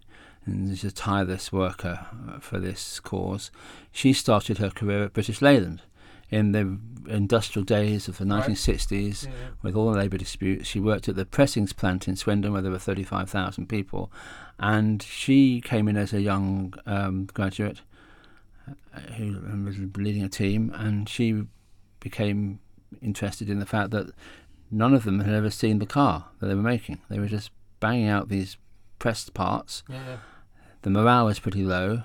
and 0.46 0.70
is 0.72 0.84
a 0.84 0.92
tireless 0.92 1.52
worker 1.52 2.06
uh, 2.30 2.40
for 2.40 2.60
this 2.60 3.00
cause. 3.00 3.52
She 3.92 4.14
started 4.14 4.58
her 4.58 4.70
career 4.70 5.04
at 5.04 5.14
British 5.14 5.42
Leyland 5.42 5.82
in 6.30 6.52
the 6.52 6.78
industrial 7.12 7.64
days 7.64 8.08
of 8.08 8.18
the 8.18 8.26
1960s 8.26 9.24
Yeah, 9.26 9.30
yeah. 9.30 9.36
with 9.62 9.76
all 9.76 9.92
the 9.92 9.98
labour 9.98 10.18
disputes. 10.18 10.68
She 10.68 10.80
worked 10.80 11.08
at 11.08 11.16
the 11.16 11.26
pressings 11.26 11.74
plant 11.74 12.08
in 12.08 12.16
Swindon 12.16 12.52
where 12.54 12.62
there 12.62 12.72
were 12.72 12.80
35,000 12.80 13.68
people. 13.68 14.12
And 14.60 15.02
she 15.04 15.62
came 15.62 15.88
in 15.88 15.96
as 15.98 16.12
a 16.14 16.22
young 16.22 16.74
um, 16.86 17.28
graduate 17.34 17.82
uh, 18.68 19.00
who 19.14 19.34
was 19.66 19.78
leading 19.98 20.24
a 20.24 20.30
team, 20.30 20.72
and 20.76 21.08
she 21.10 21.44
became 22.00 22.60
interested 23.02 23.50
in 23.50 23.60
the 23.60 23.66
fact 23.66 23.92
that 23.92 24.12
none 24.72 24.94
of 24.94 25.04
them 25.04 25.20
had 25.20 25.34
ever 25.34 25.50
seen 25.50 25.80
the 25.80 25.86
car 25.86 26.26
that 26.40 26.48
they 26.48 26.56
were 26.56 26.62
making. 26.62 27.00
They 27.10 27.20
were 27.20 27.28
just 27.28 27.52
banging 27.80 28.08
out 28.08 28.30
these 28.30 28.58
pressed 29.00 29.34
parts. 29.34 29.84
Yeah. 29.90 30.18
The 30.84 30.90
morale 30.90 31.25
was 31.25 31.40
pretty 31.40 31.63
low. 31.63 32.04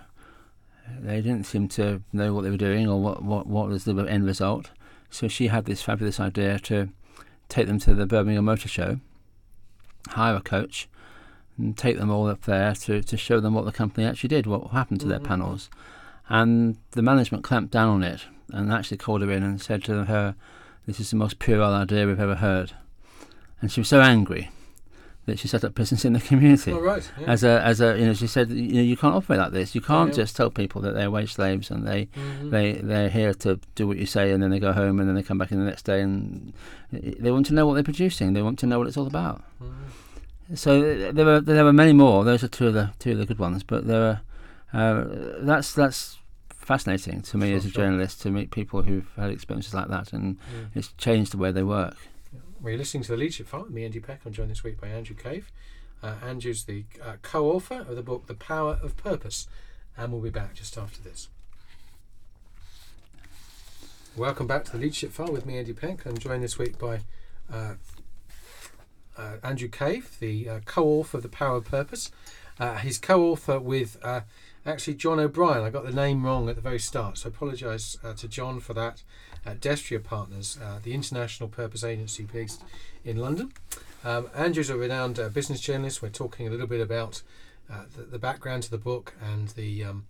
They 1.01 1.21
didn't 1.21 1.45
seem 1.47 1.69
to 1.71 2.03
know 2.13 2.33
what 2.33 2.45
they 2.45 2.51
were 2.51 2.57
doing 2.57 2.89
or 2.89 3.01
what, 3.01 3.23
what, 3.23 3.47
what 3.47 3.69
was 3.69 3.85
the 3.85 3.95
end 4.05 4.25
result. 4.25 4.71
So 5.11 5.29
she 5.29 5.49
had 5.49 5.65
this 5.67 5.83
fabulous 5.83 6.19
idea 6.21 6.59
to 6.61 6.89
take 7.49 7.67
them 7.67 7.79
to 7.81 7.95
the 7.95 8.07
Birmingham 8.07 8.45
Motor 8.45 8.69
Show, 8.69 9.01
hire 10.11 10.37
a 10.37 10.41
coach, 10.41 10.89
and 11.57 11.77
take 11.77 11.99
them 11.99 12.11
all 12.11 12.29
up 12.29 12.43
there 12.43 12.75
to, 12.75 13.03
to 13.03 13.17
show 13.17 13.41
them 13.41 13.55
what 13.55 13.65
the 13.65 13.73
company 13.73 14.07
actually 14.07 14.29
did, 14.29 14.47
what 14.47 14.71
happened 14.71 15.01
to 15.01 15.09
their 15.09 15.19
Mhm. 15.19 15.25
panels. 15.25 15.71
And 16.29 16.77
the 16.93 17.03
management 17.03 17.43
clamped 17.43 17.73
down 17.73 17.89
on 17.89 18.03
it 18.03 18.27
and 18.53 18.73
actually 18.73 18.99
called 18.99 19.23
her 19.23 19.31
in 19.31 19.43
and 19.43 19.61
said 19.61 19.83
to 19.85 20.05
her, 20.05 20.37
This 20.87 21.01
is 21.01 21.11
the 21.11 21.17
most 21.17 21.39
puerile 21.39 21.75
idea 21.75 22.07
we've 22.07 22.21
ever 22.21 22.37
heard. 22.37 22.73
And 23.61 23.73
she 23.73 23.81
was 23.81 23.89
so 23.89 24.01
angry 24.01 24.51
that 25.29 25.39
she 25.39 25.47
set 25.49 25.63
up 25.65 25.75
business 25.75 26.05
in 26.05 26.13
the 26.15 26.21
community 26.21 26.73
All 26.73 26.81
right. 26.81 27.09
Yeah. 27.21 27.27
as 27.35 27.45
a 27.45 27.63
as 27.63 27.81
a 27.81 27.97
you 27.99 28.05
know 28.07 28.15
she 28.15 28.27
said 28.27 28.51
you 28.51 28.75
know 28.75 28.83
you 28.83 28.97
can't 28.97 29.15
operate 29.15 29.39
like 29.39 29.53
this 29.53 29.75
you 29.75 29.81
can't 29.81 30.11
yeah. 30.11 30.17
just 30.23 30.35
tell 30.37 30.51
people 30.51 30.81
that 30.83 30.93
they're 30.95 31.11
wage 31.11 31.35
slaves 31.35 31.71
and 31.71 31.87
they 31.87 32.07
Mhm. 32.17 32.51
they 32.51 32.73
they're 32.91 33.09
here 33.11 33.33
to 33.45 33.61
do 33.77 33.87
what 33.87 33.97
you 33.99 34.07
say 34.07 34.33
and 34.33 34.43
then 34.43 34.51
they 34.51 34.59
go 34.59 34.73
home 34.73 34.99
and 35.01 35.09
then 35.09 35.15
they 35.15 35.23
come 35.23 35.39
back 35.39 35.53
in 35.53 35.59
the 35.59 35.65
next 35.65 35.85
day 35.85 36.01
and 36.01 36.53
they 36.93 37.31
want 37.31 37.47
to 37.47 37.55
know 37.55 37.67
what 37.67 37.75
they're 37.75 37.83
producing 37.93 38.33
they 38.33 38.43
want 38.43 38.59
to 38.59 38.67
know 38.67 38.79
what 38.79 38.89
it's 38.89 38.97
all 38.97 39.07
about 39.07 39.43
Mhm. 39.63 40.59
so 40.59 41.13
there 41.13 41.25
were 41.25 41.41
there 41.41 41.65
were 41.65 41.73
many 41.73 41.93
more 41.93 42.25
those 42.25 42.43
are 42.43 42.49
two 42.49 42.67
of 42.69 42.75
the 42.75 42.91
two 42.99 43.13
of 43.13 43.19
the 43.19 43.27
good 43.27 43.39
ones 43.39 43.63
but 43.63 43.87
there 43.87 44.03
are 44.11 44.21
uh, 44.73 45.05
that's 45.41 45.73
that's 45.75 46.19
fascinating 46.51 47.23
to 47.23 47.37
me 47.39 47.49
Sure, 47.49 47.57
as 47.57 47.65
a 47.65 47.71
sure. 47.71 47.85
journalist 47.85 48.21
to 48.23 48.31
meet 48.31 48.51
people 48.51 48.83
who've 48.83 49.09
had 49.17 49.31
experiences 49.31 49.73
like 49.75 49.89
that 49.89 50.13
and 50.13 50.37
Yeah. 50.53 50.67
it's 50.75 50.93
changed 50.99 51.33
the 51.33 51.39
way 51.39 51.51
they 51.53 51.63
work 51.63 51.97
Well, 52.61 52.73
you're 52.73 52.79
listening 52.79 53.05
to 53.05 53.13
the 53.13 53.17
Leadership 53.17 53.47
File 53.47 53.63
with 53.63 53.71
me, 53.71 53.85
Andy 53.85 54.01
Peck. 54.01 54.23
I'm 54.27 54.33
joined 54.33 54.51
this 54.51 54.65
week 54.65 54.81
by 54.81 54.89
Andrew 54.89 55.15
Cave. 55.15 55.53
Uh, 56.03 56.15
Andrew's 56.25 56.65
the 56.65 56.87
uh, 57.01 57.13
co-author 57.23 57.87
of 57.89 57.95
the 57.95 58.03
book 58.03 58.27
The 58.27 58.35
Power 58.35 58.81
of 58.83 58.97
Purpose, 58.97 59.47
and 59.97 60.13
we'll 60.13 60.21
be 60.21 60.31
back 60.31 60.55
just 60.55 60.77
after 60.77 61.01
this. 61.01 61.29
Welcome 64.17 64.49
back 64.49 64.65
to 64.65 64.73
the 64.73 64.79
Leadership 64.79 65.13
File 65.13 65.31
with 65.31 65.47
me, 65.47 65.57
Andy 65.57 65.73
Peck. 65.73 66.05
I'm 66.05 66.19
joined 66.19 66.43
this 66.43 66.59
week 66.59 66.81
by 66.81 67.03
uh, 67.53 67.75
uh, 69.17 69.37
Andrew 69.45 69.69
Cave, 69.69 70.17
the 70.19 70.49
uh, 70.49 70.61
co-author 70.65 71.19
of 71.19 71.23
The 71.23 71.29
Power 71.29 71.59
of 71.59 71.67
Purpose. 71.67 72.11
Uh, 72.59 72.75
he's 72.79 72.99
co-author 72.99 73.61
with 73.61 73.99
uh, 74.03 74.23
actually 74.67 74.95
John 74.95 75.21
O'Brien. 75.21 75.63
I 75.63 75.71
got 75.71 75.85
the 75.85 75.93
name 75.93 76.27
wrong 76.27 76.49
at 76.49 76.57
the 76.57 76.61
very 76.61 76.81
start, 76.81 77.19
so 77.19 77.29
I 77.29 77.31
apologise 77.31 77.97
to 78.17 78.27
John 78.27 78.59
for 78.59 78.75
that. 78.75 79.05
At 79.47 79.61
Dextra 79.61 80.03
Partners, 80.03 80.59
uh, 80.63 80.79
the 80.83 80.95
international 80.95 81.49
purpose 81.49 81.85
agency 81.85 82.25
based 82.25 82.63
in 83.05 83.17
London. 83.17 83.53
Um, 84.05 84.29
Andrew's 84.35 84.71
a 84.71 84.77
renowned 84.77 85.19
uh, 85.19 85.29
business 85.29 85.61
journalist. 85.61 86.03
We're 86.03 86.11
talking 86.11 86.47
a 86.47 86.51
little 86.51 86.67
bit 86.67 86.81
about 86.81 87.23
uh, 87.71 87.85
the, 87.97 88.03
the 88.03 88.19
background 88.19 88.63
to 88.65 88.71
the 88.71 88.79
book 88.79 89.15
and 89.23 89.49
the 89.49 89.85
um, 89.85 90.07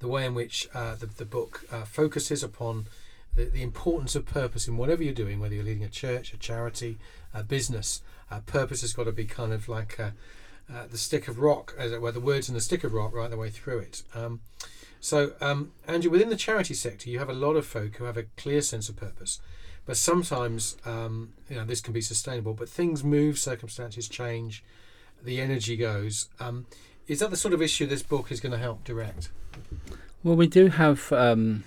the 0.00 0.08
way 0.08 0.26
in 0.26 0.34
which 0.34 0.68
uh, 0.74 0.96
the, 0.96 1.06
the 1.06 1.24
book 1.24 1.64
uh, 1.70 1.84
focuses 1.84 2.42
upon 2.42 2.86
the, 3.34 3.44
the 3.44 3.62
importance 3.62 4.16
of 4.16 4.26
purpose 4.26 4.66
in 4.66 4.76
whatever 4.76 5.02
you're 5.02 5.14
doing, 5.14 5.38
whether 5.38 5.54
you're 5.54 5.64
leading 5.64 5.84
a 5.84 5.88
church, 5.88 6.34
a 6.34 6.36
charity, 6.36 6.98
a 7.32 7.42
business. 7.42 8.02
Uh, 8.30 8.40
purpose 8.40 8.80
has 8.80 8.92
got 8.92 9.04
to 9.04 9.12
be 9.12 9.24
kind 9.24 9.52
of 9.52 9.68
like 9.68 9.98
uh, 10.00 10.10
uh, 10.74 10.86
the 10.90 10.98
stick 10.98 11.28
of 11.28 11.38
rock, 11.38 11.74
as 11.78 11.92
it 11.92 12.00
were, 12.00 12.12
the 12.12 12.20
words 12.20 12.48
in 12.48 12.54
the 12.54 12.60
stick 12.60 12.84
of 12.84 12.92
rock 12.92 13.12
right 13.14 13.30
the 13.30 13.36
way 13.36 13.50
through 13.50 13.80
it. 13.80 14.02
Um, 14.14 14.40
so, 15.00 15.32
um, 15.40 15.72
Andrew, 15.86 16.10
within 16.10 16.28
the 16.28 16.36
charity 16.36 16.74
sector, 16.74 17.10
you 17.10 17.18
have 17.18 17.28
a 17.28 17.34
lot 17.34 17.54
of 17.54 17.66
folk 17.66 17.96
who 17.96 18.04
have 18.04 18.16
a 18.16 18.24
clear 18.36 18.62
sense 18.62 18.88
of 18.88 18.96
purpose, 18.96 19.40
but 19.84 19.96
sometimes, 19.96 20.76
um, 20.84 21.32
you 21.48 21.56
know, 21.56 21.64
this 21.64 21.80
can 21.80 21.92
be 21.92 22.00
sustainable. 22.00 22.54
But 22.54 22.68
things 22.68 23.02
move, 23.02 23.38
circumstances 23.38 24.08
change, 24.08 24.62
the 25.22 25.40
energy 25.40 25.76
goes. 25.76 26.28
Um, 26.38 26.66
is 27.08 27.18
that 27.18 27.30
the 27.30 27.36
sort 27.36 27.52
of 27.52 27.60
issue 27.60 27.86
this 27.86 28.02
book 28.02 28.30
is 28.30 28.40
going 28.40 28.52
to 28.52 28.58
help 28.58 28.84
direct? 28.84 29.28
Well, 30.22 30.36
we 30.36 30.46
do 30.46 30.68
have. 30.68 31.12
Um, 31.12 31.64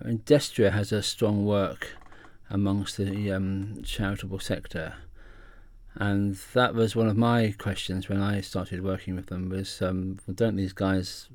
I 0.00 0.06
mean, 0.06 0.18
Dextra 0.26 0.72
has 0.72 0.92
a 0.92 1.02
strong 1.02 1.44
work 1.44 1.96
amongst 2.50 2.98
the 2.98 3.32
um, 3.32 3.82
charitable 3.84 4.38
sector, 4.38 4.94
and 5.96 6.36
that 6.52 6.74
was 6.74 6.94
one 6.94 7.08
of 7.08 7.16
my 7.16 7.54
questions 7.58 8.08
when 8.08 8.20
I 8.20 8.40
started 8.40 8.84
working 8.84 9.16
with 9.16 9.26
them. 9.26 9.48
Was 9.48 9.80
um, 9.82 10.18
well, 10.26 10.34
don't 10.34 10.56
these 10.56 10.72
guys? 10.72 11.28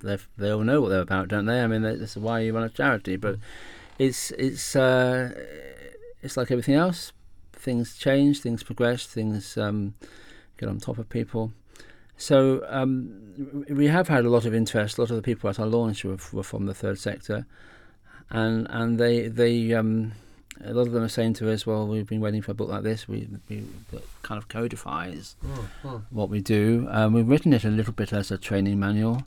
They 0.00 0.50
all 0.50 0.60
know 0.60 0.80
what 0.80 0.90
they're 0.90 1.00
about, 1.00 1.28
don't 1.28 1.46
they? 1.46 1.62
I 1.62 1.66
mean, 1.66 1.82
that's 1.82 2.16
why 2.16 2.40
you 2.40 2.54
run 2.54 2.62
a 2.62 2.68
charity, 2.68 3.16
but 3.16 3.36
it's 3.98 4.30
it's 4.32 4.76
uh, 4.76 5.32
it's 6.22 6.36
like 6.36 6.50
everything 6.50 6.74
else. 6.74 7.12
things 7.66 7.96
change, 7.98 8.40
things 8.40 8.62
progress, 8.62 9.06
things 9.06 9.58
um, 9.58 9.94
get 10.56 10.68
on 10.68 10.78
top 10.78 10.98
of 10.98 11.08
people. 11.08 11.52
So 12.16 12.64
um, 12.68 13.64
we 13.68 13.88
have 13.88 14.08
had 14.08 14.24
a 14.24 14.30
lot 14.30 14.46
of 14.46 14.54
interest. 14.54 14.96
A 14.96 15.00
lot 15.02 15.10
of 15.10 15.16
the 15.16 15.22
people 15.22 15.50
at 15.50 15.58
our 15.58 15.66
launch 15.66 16.04
were, 16.04 16.18
were 16.32 16.42
from 16.42 16.66
the 16.66 16.74
third 16.74 16.98
sector, 16.98 17.46
and 18.30 18.66
and 18.70 18.98
they 18.98 19.28
they 19.28 19.74
um, 19.74 20.12
a 20.64 20.72
lot 20.72 20.86
of 20.86 20.92
them 20.92 21.02
are 21.02 21.08
saying 21.08 21.34
to 21.34 21.50
us, 21.52 21.66
"Well, 21.66 21.86
we've 21.86 22.06
been 22.08 22.20
waiting 22.20 22.42
for 22.42 22.52
a 22.52 22.54
book 22.54 22.68
like 22.68 22.82
this. 22.82 23.06
We, 23.08 23.28
we 23.48 23.64
that 23.92 24.02
kind 24.22 24.38
of 24.38 24.48
codifies 24.48 25.36
Mm, 25.82 26.02
what 26.10 26.28
we 26.30 26.40
do. 26.40 26.86
Um, 26.90 27.12
we've 27.12 27.28
written 27.28 27.52
it 27.52 27.64
a 27.64 27.70
little 27.70 27.92
bit 27.92 28.12
as 28.12 28.30
a 28.30 28.38
training 28.38 28.78
manual, 28.80 29.24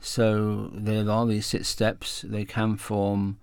so 0.00 0.70
there 0.74 1.08
are 1.10 1.26
these 1.26 1.46
six 1.46 1.68
steps. 1.68 2.24
They 2.26 2.44
can 2.44 2.76
form 2.76 3.38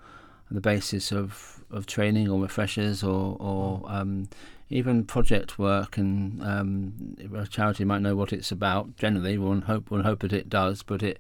the 0.51 0.61
basis 0.61 1.11
of, 1.11 1.63
of 1.71 1.85
training 1.87 2.29
or 2.29 2.39
refreshers 2.41 3.03
or, 3.03 3.35
or 3.39 3.81
um, 3.87 4.29
even 4.69 5.03
project 5.03 5.57
work. 5.57 5.97
And 5.97 6.43
um, 6.43 6.93
a 7.35 7.47
charity 7.47 7.83
might 7.85 8.01
know 8.01 8.15
what 8.15 8.31
it's 8.31 8.51
about. 8.51 8.95
Generally, 8.97 9.39
one 9.39 9.63
hope 9.63 9.89
one 9.89 10.03
hope 10.03 10.19
that 10.19 10.33
it 10.33 10.49
does, 10.49 10.83
but 10.83 11.01
it 11.01 11.19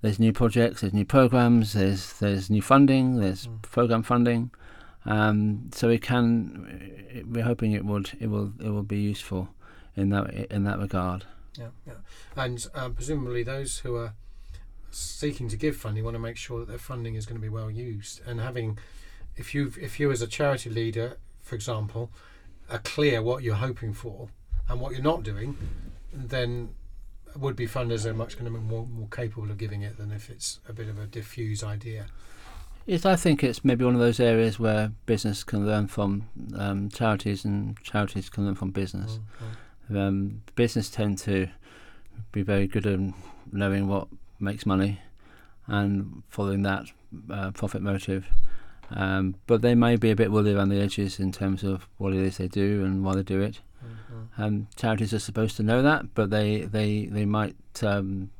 there's 0.00 0.20
new 0.20 0.32
projects, 0.32 0.82
there's 0.82 0.92
new 0.94 1.04
programs, 1.04 1.72
there's 1.72 2.12
there's 2.20 2.50
new 2.50 2.62
funding, 2.62 3.16
there's 3.20 3.46
Mm. 3.46 3.62
program 3.62 4.02
funding. 4.02 4.50
Um, 5.08 5.70
so 5.72 5.88
it 5.88 6.02
can. 6.02 7.24
We're 7.26 7.44
hoping 7.44 7.72
it 7.72 7.84
would. 7.84 8.12
It 8.20 8.26
will. 8.26 8.52
It 8.60 8.68
will 8.68 8.82
be 8.82 8.98
useful 8.98 9.48
in 9.96 10.10
that 10.10 10.52
in 10.52 10.64
that 10.64 10.78
regard. 10.78 11.24
Yeah, 11.58 11.68
yeah. 11.86 11.94
And 12.36 12.64
um, 12.74 12.94
presumably 12.94 13.42
those 13.42 13.78
who 13.78 13.96
are 13.96 14.12
seeking 14.90 15.48
to 15.48 15.56
give 15.56 15.76
funding 15.76 16.04
want 16.04 16.14
to 16.14 16.20
make 16.20 16.36
sure 16.36 16.60
that 16.60 16.68
their 16.68 16.78
funding 16.78 17.14
is 17.14 17.26
going 17.26 17.40
to 17.40 17.42
be 17.42 17.48
well 17.48 17.70
used. 17.70 18.20
And 18.26 18.40
having, 18.40 18.78
if 19.36 19.54
you 19.54 19.72
if 19.80 19.98
you 19.98 20.10
as 20.10 20.20
a 20.20 20.26
charity 20.26 20.68
leader, 20.68 21.16
for 21.40 21.54
example, 21.54 22.10
are 22.70 22.78
clear 22.78 23.22
what 23.22 23.42
you're 23.42 23.56
hoping 23.56 23.94
for 23.94 24.28
and 24.68 24.78
what 24.80 24.92
you're 24.92 25.02
not 25.02 25.22
doing, 25.22 25.56
then 26.12 26.74
would-be 27.34 27.66
funders 27.66 28.04
are 28.04 28.14
much 28.14 28.38
going 28.38 28.52
to 28.52 28.58
be 28.58 28.64
more, 28.64 28.86
more 28.86 29.08
capable 29.08 29.50
of 29.50 29.58
giving 29.58 29.82
it 29.82 29.96
than 29.96 30.12
if 30.12 30.28
it's 30.28 30.60
a 30.68 30.72
bit 30.72 30.88
of 30.88 30.98
a 30.98 31.06
diffuse 31.06 31.62
idea. 31.62 32.06
Yes, 32.88 33.04
I 33.04 33.16
think 33.16 33.44
it's 33.44 33.66
maybe 33.66 33.84
one 33.84 33.92
of 33.92 34.00
those 34.00 34.18
areas 34.18 34.58
where 34.58 34.92
business 35.04 35.44
can 35.44 35.66
learn 35.66 35.88
from 35.88 36.26
um, 36.56 36.88
charities 36.88 37.44
and 37.44 37.78
charities 37.82 38.30
can 38.30 38.46
learn 38.46 38.54
from 38.54 38.70
business. 38.70 39.20
Um, 39.94 40.40
business 40.54 40.88
tend 40.88 41.18
to 41.18 41.48
be 42.32 42.40
very 42.40 42.66
good 42.66 42.86
at 42.86 42.98
knowing 43.52 43.88
what 43.88 44.08
makes 44.40 44.64
money 44.64 45.00
and 45.66 46.22
following 46.30 46.62
that 46.62 46.86
uh, 47.30 47.50
profit 47.50 47.82
motive. 47.82 48.26
Um, 48.90 49.34
but 49.46 49.60
they 49.60 49.74
may 49.74 49.96
be 49.96 50.10
a 50.10 50.16
bit 50.16 50.32
woolly 50.32 50.54
around 50.54 50.70
the 50.70 50.80
edges 50.80 51.20
in 51.20 51.30
terms 51.30 51.62
of 51.62 51.86
what 51.98 52.14
it 52.14 52.20
is 52.20 52.38
they 52.38 52.48
do 52.48 52.86
and 52.86 53.04
why 53.04 53.16
they 53.16 53.22
do 53.22 53.42
it. 53.42 53.60
Mm-hmm. 53.84 54.42
Um, 54.42 54.68
charities 54.76 55.12
are 55.12 55.18
supposed 55.18 55.58
to 55.58 55.62
know 55.62 55.82
that, 55.82 56.14
but 56.14 56.30
they 56.30 56.62
they 56.62 57.04
they 57.04 57.26
might 57.26 57.54
um, 57.82 58.30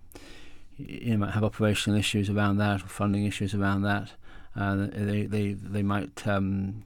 you 0.79 1.11
know, 1.11 1.27
might 1.27 1.35
have 1.35 1.45
operational 1.45 1.99
issues 1.99 2.31
around 2.31 2.57
that 2.57 2.83
or 2.83 2.89
funding 2.89 3.27
issues 3.27 3.55
around 3.55 3.83
that. 3.83 4.13
Uh, 4.59 4.89
they 4.93 5.23
they 5.23 5.53
they 5.53 5.83
might 5.83 6.27
um, 6.27 6.83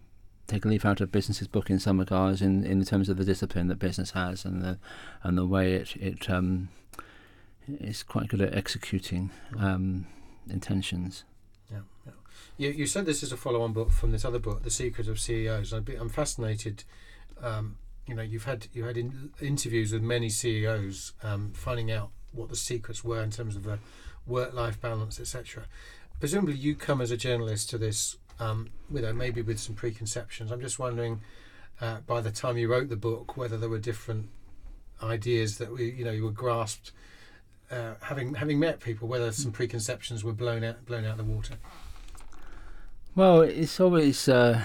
take 0.47 0.64
a 0.64 0.69
leaf 0.69 0.85
out 0.85 1.00
of 1.00 1.11
business's 1.11 1.49
book 1.49 1.71
in 1.71 1.79
some 1.79 1.99
regards 1.99 2.43
in, 2.43 2.64
in 2.64 2.85
terms 2.85 3.09
of 3.09 3.17
the 3.17 3.25
discipline 3.25 3.69
that 3.69 3.79
business 3.79 4.11
has 4.11 4.45
and 4.45 4.61
the 4.62 4.79
and 5.23 5.38
the 5.38 5.47
way 5.47 5.73
it 5.73 5.97
it 5.97 6.29
um, 6.29 6.69
is 7.67 8.02
quite 8.02 8.29
good 8.29 8.43
at 8.43 8.55
executing 8.55 9.31
um, 9.59 10.07
intentions. 10.50 11.25
Yeah, 11.71 11.79
yeah. 12.05 12.12
You, 12.59 12.71
you 12.71 12.87
said 12.87 13.07
this 13.07 13.23
is 13.23 13.33
a 13.33 13.37
follow-on 13.37 13.73
book 13.73 13.91
from 13.91 14.11
this 14.11 14.25
other 14.25 14.38
book, 14.38 14.62
The 14.62 14.71
Secret 14.71 15.09
of 15.09 15.19
CEOs. 15.19 15.73
I'd 15.73 15.85
be, 15.85 15.95
I'm 15.95 16.09
fascinated. 16.09 16.85
Um, 17.41 17.76
you 18.07 18.14
know, 18.14 18.23
you've 18.23 18.45
had 18.45 18.67
you 18.75 18.85
had 18.85 18.99
in, 18.99 19.31
interviews 19.41 19.93
with 19.93 20.02
many 20.02 20.29
CEOs, 20.29 21.12
um, 21.23 21.52
finding 21.55 21.91
out 21.91 22.11
what 22.33 22.49
the 22.49 22.57
secrets 22.57 23.05
were 23.05 23.23
in 23.23 23.31
terms 23.31 23.57
of 23.57 23.62
the 23.62 23.79
work-life 24.27 24.81
balance, 24.81 25.18
etc. 25.20 25.64
Presumably, 26.22 26.54
you 26.54 26.76
come 26.76 27.00
as 27.00 27.11
a 27.11 27.16
journalist 27.16 27.68
to 27.70 27.78
this, 27.78 28.16
um, 28.38 28.70
you 28.94 29.02
know, 29.02 29.12
maybe 29.12 29.42
with 29.42 29.58
some 29.58 29.74
preconceptions. 29.74 30.52
I'm 30.52 30.61
just 30.61 30.78
wondering, 30.78 31.20
uh, 31.80 31.96
by 32.06 32.20
the 32.20 32.30
time 32.30 32.56
you 32.56 32.70
wrote 32.70 32.88
the 32.90 32.96
book, 32.96 33.37
whether 33.37 33.58
there 33.58 33.68
were 33.68 33.80
different 33.80 34.28
ideas 35.02 35.58
that 35.58 35.72
we, 35.72 35.90
you 35.90 36.04
know, 36.04 36.12
you 36.12 36.22
were 36.22 36.30
grasped. 36.30 36.92
Uh, 37.72 37.94
having 38.02 38.35
having 38.35 38.61
met 38.61 38.78
people, 38.78 39.08
whether 39.08 39.32
some 39.32 39.50
preconceptions 39.50 40.22
were 40.22 40.32
blown 40.32 40.62
out 40.62 40.87
blown 40.87 41.04
out 41.04 41.18
of 41.18 41.26
the 41.26 41.32
water. 41.32 41.54
Well, 43.16 43.40
it's 43.40 43.80
always 43.80 44.28
uh, 44.28 44.62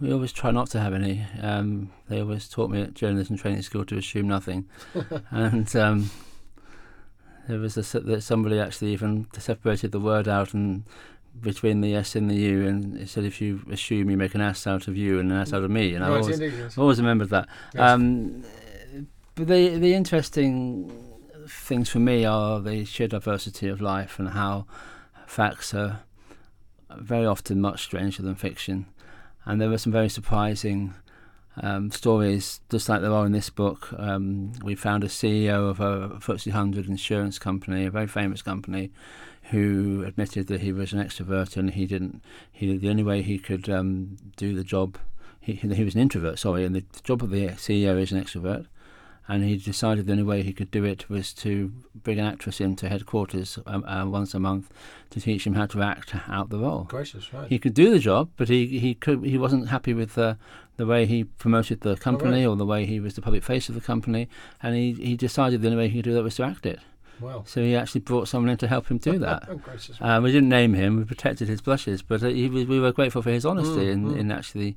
we 0.00 0.12
always 0.12 0.30
try 0.30 0.52
not 0.52 0.70
to 0.70 0.78
have 0.78 0.94
any. 0.94 1.26
Um, 1.42 1.90
they 2.08 2.20
always 2.20 2.48
taught 2.48 2.70
me 2.70 2.82
at 2.82 2.94
journalism 2.94 3.36
training 3.36 3.62
school 3.62 3.84
to 3.86 3.98
assume 3.98 4.28
nothing, 4.28 4.66
and 5.32 5.74
um, 5.74 6.10
there 7.48 7.58
was 7.58 7.76
a, 7.76 7.80
s- 7.80 7.92
that 7.92 8.22
somebody 8.22 8.58
actually 8.58 8.92
even 8.92 9.26
separated 9.38 9.92
the 9.92 10.00
word 10.00 10.26
out 10.28 10.54
and 10.54 10.84
between 11.40 11.80
the 11.82 11.94
S 11.94 12.16
and 12.16 12.30
the 12.30 12.34
U, 12.36 12.66
and 12.66 12.96
it 12.96 13.08
said 13.08 13.24
if 13.24 13.40
you 13.40 13.60
assume 13.70 14.08
you 14.10 14.16
make 14.16 14.34
an 14.34 14.40
ass 14.40 14.66
out 14.66 14.88
of 14.88 14.96
you 14.96 15.18
and 15.20 15.30
an 15.30 15.36
ass 15.38 15.52
out 15.52 15.62
of 15.64 15.70
me, 15.70 15.94
and 15.94 16.02
I 16.04 16.08
Right, 16.08 16.20
always 16.20 16.40
indeed, 16.40 16.58
yes. 16.58 16.78
Always 16.78 16.98
remembered 16.98 17.28
that. 17.30 17.46
Yes. 17.74 17.82
Um, 17.92 18.42
but 19.34 19.46
the 19.48 19.76
the 19.76 19.92
interesting 19.94 20.90
things 21.46 21.88
for 21.90 21.98
me 21.98 22.24
are 22.24 22.58
the 22.60 22.84
sheer 22.86 23.06
diversity 23.08 23.68
of 23.68 23.80
life 23.82 24.18
and 24.18 24.30
how 24.30 24.66
facts 25.26 25.74
are 25.74 26.00
very 26.96 27.26
often 27.26 27.60
much 27.60 27.82
stranger 27.82 28.22
than 28.22 28.34
fiction. 28.34 28.86
And 29.44 29.60
there 29.60 29.68
were 29.68 29.78
some 29.78 29.92
very 29.92 30.08
surprising 30.08 30.94
um, 31.62 31.90
stories, 31.90 32.60
just 32.70 32.88
like 32.88 33.00
there 33.00 33.12
are 33.12 33.26
in 33.26 33.32
this 33.32 33.50
book. 33.50 33.88
Um, 33.98 34.52
we 34.62 34.74
found 34.74 35.04
a 35.04 35.08
CEO 35.08 35.70
of 35.70 35.80
a 35.80 36.08
FTSE 36.20 36.48
100 36.48 36.86
insurance 36.86 37.38
company, 37.38 37.86
a 37.86 37.90
very 37.90 38.06
famous 38.06 38.42
company, 38.42 38.90
who 39.50 40.04
admitted 40.04 40.48
that 40.48 40.60
he 40.60 40.72
was 40.72 40.92
an 40.92 41.02
extrovert 41.02 41.56
and 41.56 41.70
he 41.70 41.86
didn't. 41.86 42.22
He 42.52 42.76
the 42.76 42.90
only 42.90 43.02
way 43.02 43.22
he 43.22 43.38
could 43.38 43.68
um, 43.68 44.16
do 44.36 44.54
the 44.54 44.64
job. 44.64 44.98
He, 45.40 45.54
he 45.54 45.84
was 45.84 45.94
an 45.94 46.00
introvert, 46.00 46.38
sorry, 46.38 46.64
and 46.64 46.74
the 46.74 46.84
job 47.04 47.22
of 47.22 47.30
the 47.30 47.48
CEO 47.48 48.00
is 48.00 48.12
an 48.12 48.22
extrovert. 48.22 48.66
And 49.28 49.42
he 49.42 49.56
decided 49.56 50.06
the 50.06 50.12
only 50.12 50.24
way 50.24 50.42
he 50.42 50.52
could 50.52 50.70
do 50.70 50.84
it 50.84 51.10
was 51.10 51.32
to 51.34 51.72
bring 52.04 52.20
an 52.20 52.26
actress 52.26 52.60
into 52.60 52.88
headquarters 52.88 53.58
um, 53.66 53.84
uh, 53.84 54.06
once 54.06 54.34
a 54.34 54.38
month 54.38 54.72
to 55.10 55.20
teach 55.20 55.44
him 55.46 55.54
how 55.54 55.66
to 55.66 55.82
act 55.82 56.14
out 56.28 56.50
the 56.50 56.58
role 56.58 56.84
Gracious, 56.84 57.32
right. 57.34 57.48
he 57.48 57.58
could 57.58 57.74
do 57.74 57.90
the 57.90 57.98
job, 57.98 58.30
but 58.36 58.48
he 58.48 58.78
he 58.78 58.94
could 58.94 59.24
he 59.24 59.36
wasn't 59.36 59.68
happy 59.68 59.92
with 59.94 60.14
the 60.14 60.36
the 60.76 60.86
way 60.86 61.06
he 61.06 61.24
promoted 61.24 61.80
the 61.80 61.96
company 61.96 62.40
right. 62.42 62.46
or 62.50 62.54
the 62.56 62.66
way 62.66 62.86
he 62.86 63.00
was 63.00 63.14
the 63.14 63.22
public 63.22 63.42
face 63.42 63.68
of 63.68 63.74
the 63.74 63.80
company, 63.80 64.28
and 64.62 64.76
he 64.76 64.92
he 64.92 65.16
decided 65.16 65.60
the 65.60 65.68
only 65.68 65.78
way 65.78 65.88
he 65.88 65.98
could 65.98 66.04
do 66.10 66.14
that 66.14 66.22
was 66.22 66.36
to 66.36 66.44
act 66.44 66.64
it. 66.66 66.78
wow. 67.20 67.42
So 67.46 67.60
he 67.62 67.74
actually 67.74 68.02
brought 68.02 68.28
someone 68.28 68.50
in 68.50 68.58
to 68.58 68.68
help 68.68 68.86
him 68.88 68.98
do 68.98 69.18
that. 69.26 69.44
oh, 69.48 69.56
gracious. 69.56 69.96
Um, 70.00 70.22
we 70.22 70.30
didn't 70.30 70.50
name 70.50 70.74
him; 70.74 70.98
we 70.98 71.04
protected 71.04 71.48
his 71.48 71.60
blushes, 71.60 72.00
but 72.02 72.22
uh, 72.22 72.28
he, 72.28 72.48
was- 72.48 72.66
we 72.66 72.78
were 72.78 72.92
grateful 72.92 73.22
for 73.22 73.30
his 73.30 73.44
honesty 73.46 73.86
Mm, 73.86 73.92
in, 73.92 74.04
mm. 74.08 74.18
in 74.18 74.30
actually 74.30 74.76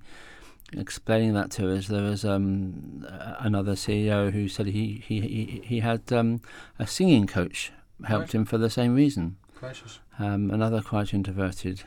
explaining 0.74 1.34
that 1.34 1.52
to 1.52 1.74
us. 1.76 1.88
There 1.88 2.04
was 2.04 2.24
um, 2.26 3.06
another 3.40 3.74
CEO 3.74 4.32
who 4.32 4.48
said 4.48 4.68
he 4.68 5.04
he 5.06 5.20
he, 5.22 5.62
he 5.66 5.80
had 5.80 6.12
um, 6.14 6.42
a 6.78 6.86
singing 6.88 7.28
coach 7.28 7.72
helped 8.06 8.28
Right. 8.34 8.36
him 8.36 8.46
for 8.46 8.58
the 8.58 8.70
same 8.70 8.96
reason. 8.96 9.38
gracious. 9.60 10.00
Um, 10.18 10.52
another 10.52 10.82
quite 10.82 11.14
introverted 11.14 11.84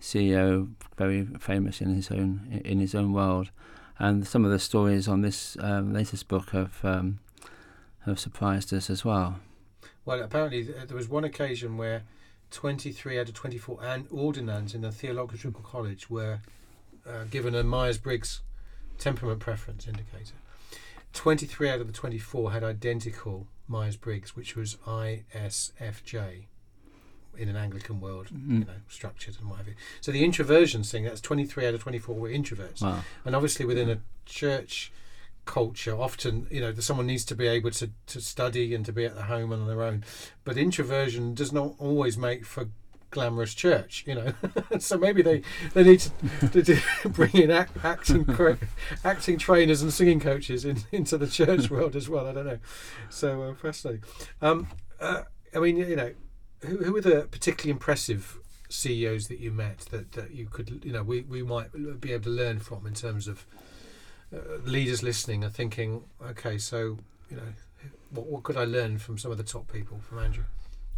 CEO, 0.00 0.70
very 0.96 1.24
famous 1.38 1.80
in 1.80 1.94
his 1.94 2.10
own 2.10 2.60
in 2.64 2.78
his 2.80 2.94
own 2.94 3.12
world, 3.12 3.50
and 3.98 4.26
some 4.26 4.44
of 4.44 4.50
the 4.50 4.58
stories 4.58 5.08
on 5.08 5.22
this 5.22 5.56
um, 5.60 5.92
latest 5.92 6.28
book 6.28 6.50
have 6.50 6.84
um, 6.84 7.18
have 8.06 8.18
surprised 8.18 8.72
us 8.74 8.90
as 8.90 9.04
well. 9.04 9.40
Well, 10.04 10.22
apparently 10.22 10.62
there 10.62 10.96
was 10.96 11.08
one 11.08 11.24
occasion 11.24 11.78
where 11.78 12.02
23 12.50 13.18
out 13.18 13.28
of 13.28 13.34
24 13.34 13.78
and 13.82 14.06
ordinands 14.10 14.74
in 14.74 14.82
the 14.82 14.92
Theological 14.92 15.62
College 15.62 16.10
were 16.10 16.40
uh, 17.08 17.24
given 17.30 17.54
a 17.54 17.62
Myers-Briggs 17.62 18.40
temperament 18.98 19.40
preference 19.40 19.86
indicator. 19.86 20.34
23 21.12 21.68
out 21.70 21.80
of 21.80 21.86
the 21.86 21.92
24 21.92 22.52
had 22.52 22.64
identical 22.64 23.46
Myers-Briggs, 23.68 24.34
which 24.36 24.56
was 24.56 24.76
ISFJ 24.86 26.46
in 27.36 27.48
an 27.48 27.56
Anglican 27.56 28.00
world, 28.00 28.28
you 28.30 28.38
Mm. 28.38 28.66
know, 28.66 28.72
structured 28.88 29.36
and 29.40 29.48
what 29.50 29.58
have 29.58 29.66
you. 29.68 29.74
So 30.00 30.12
the 30.12 30.24
introversion 30.24 30.84
thing, 30.84 31.04
that's 31.04 31.20
23 31.20 31.66
out 31.66 31.74
of 31.74 31.80
24 31.82 32.14
were 32.14 32.28
introverts. 32.28 32.80
Wow. 32.82 33.02
and 33.24 33.34
obviously 33.34 33.64
within 33.66 33.90
a 33.90 33.98
church 34.26 34.92
culture 35.46 35.94
often 35.94 36.46
you 36.50 36.58
know 36.58 36.72
someone 36.76 37.06
needs 37.06 37.22
to 37.26 37.34
be 37.34 37.46
able 37.46 37.70
to, 37.70 37.90
to 38.06 38.18
study 38.18 38.74
and 38.74 38.86
to 38.86 38.92
be 38.92 39.04
at 39.04 39.14
the 39.14 39.24
home 39.24 39.52
on 39.52 39.66
their 39.66 39.82
own 39.82 40.02
but 40.42 40.56
introversion 40.56 41.34
does 41.34 41.52
not 41.52 41.74
always 41.78 42.16
make 42.16 42.46
for 42.46 42.68
glamorous 43.14 43.54
church 43.54 44.04
you 44.06 44.14
know. 44.14 44.32
So 44.78 44.98
maybe 44.98 45.22
they 45.22 45.42
they 45.72 45.84
need 45.84 46.02
to, 46.52 46.62
to, 46.62 46.80
bring 47.08 47.32
in 47.34 47.50
act, 47.50 47.76
acting 47.84 48.26
acting 49.04 49.38
trainers 49.38 49.82
and 49.82 49.92
singing 49.92 50.20
coaches 50.20 50.64
in, 50.64 50.78
into 50.92 51.16
the 51.16 51.26
church 51.26 51.70
world 51.70 51.96
as 51.96 52.08
well 52.08 52.26
i 52.26 52.32
don't 52.32 52.46
know. 52.46 52.58
So 53.08 53.42
uh, 53.42 53.54
fascinating. 53.54 54.02
Um 54.42 54.68
uh, 55.00 55.22
i 55.54 55.58
mean 55.58 55.76
you 55.76 55.96
know 55.96 56.12
who, 56.60 56.84
who 56.84 56.92
were 56.92 57.00
the 57.00 57.28
particularly 57.30 57.70
impressive 57.70 58.38
CEOs 58.68 59.28
that 59.28 59.38
you 59.38 59.52
met 59.52 59.78
that, 59.90 60.12
that 60.12 60.32
you 60.32 60.46
could 60.46 60.82
you 60.84 60.92
know 60.92 61.02
we, 61.02 61.22
we 61.22 61.42
might 61.42 61.70
be 62.00 62.12
able 62.12 62.24
to 62.24 62.30
learn 62.30 62.58
from 62.58 62.86
in 62.86 62.94
terms 62.94 63.28
of 63.28 63.46
uh, 64.34 64.56
leaders 64.64 65.02
listening 65.02 65.44
are 65.44 65.50
thinking, 65.50 66.02
okay, 66.30 66.58
so 66.58 66.98
you 67.30 67.36
know, 67.36 67.52
what, 68.10 68.26
what 68.26 68.42
could 68.42 68.56
I 68.56 68.64
learn 68.64 68.98
from 68.98 69.18
some 69.18 69.30
of 69.30 69.38
the 69.38 69.44
top 69.44 69.70
people 69.72 69.98
from 69.98 70.18
Andrew? 70.18 70.44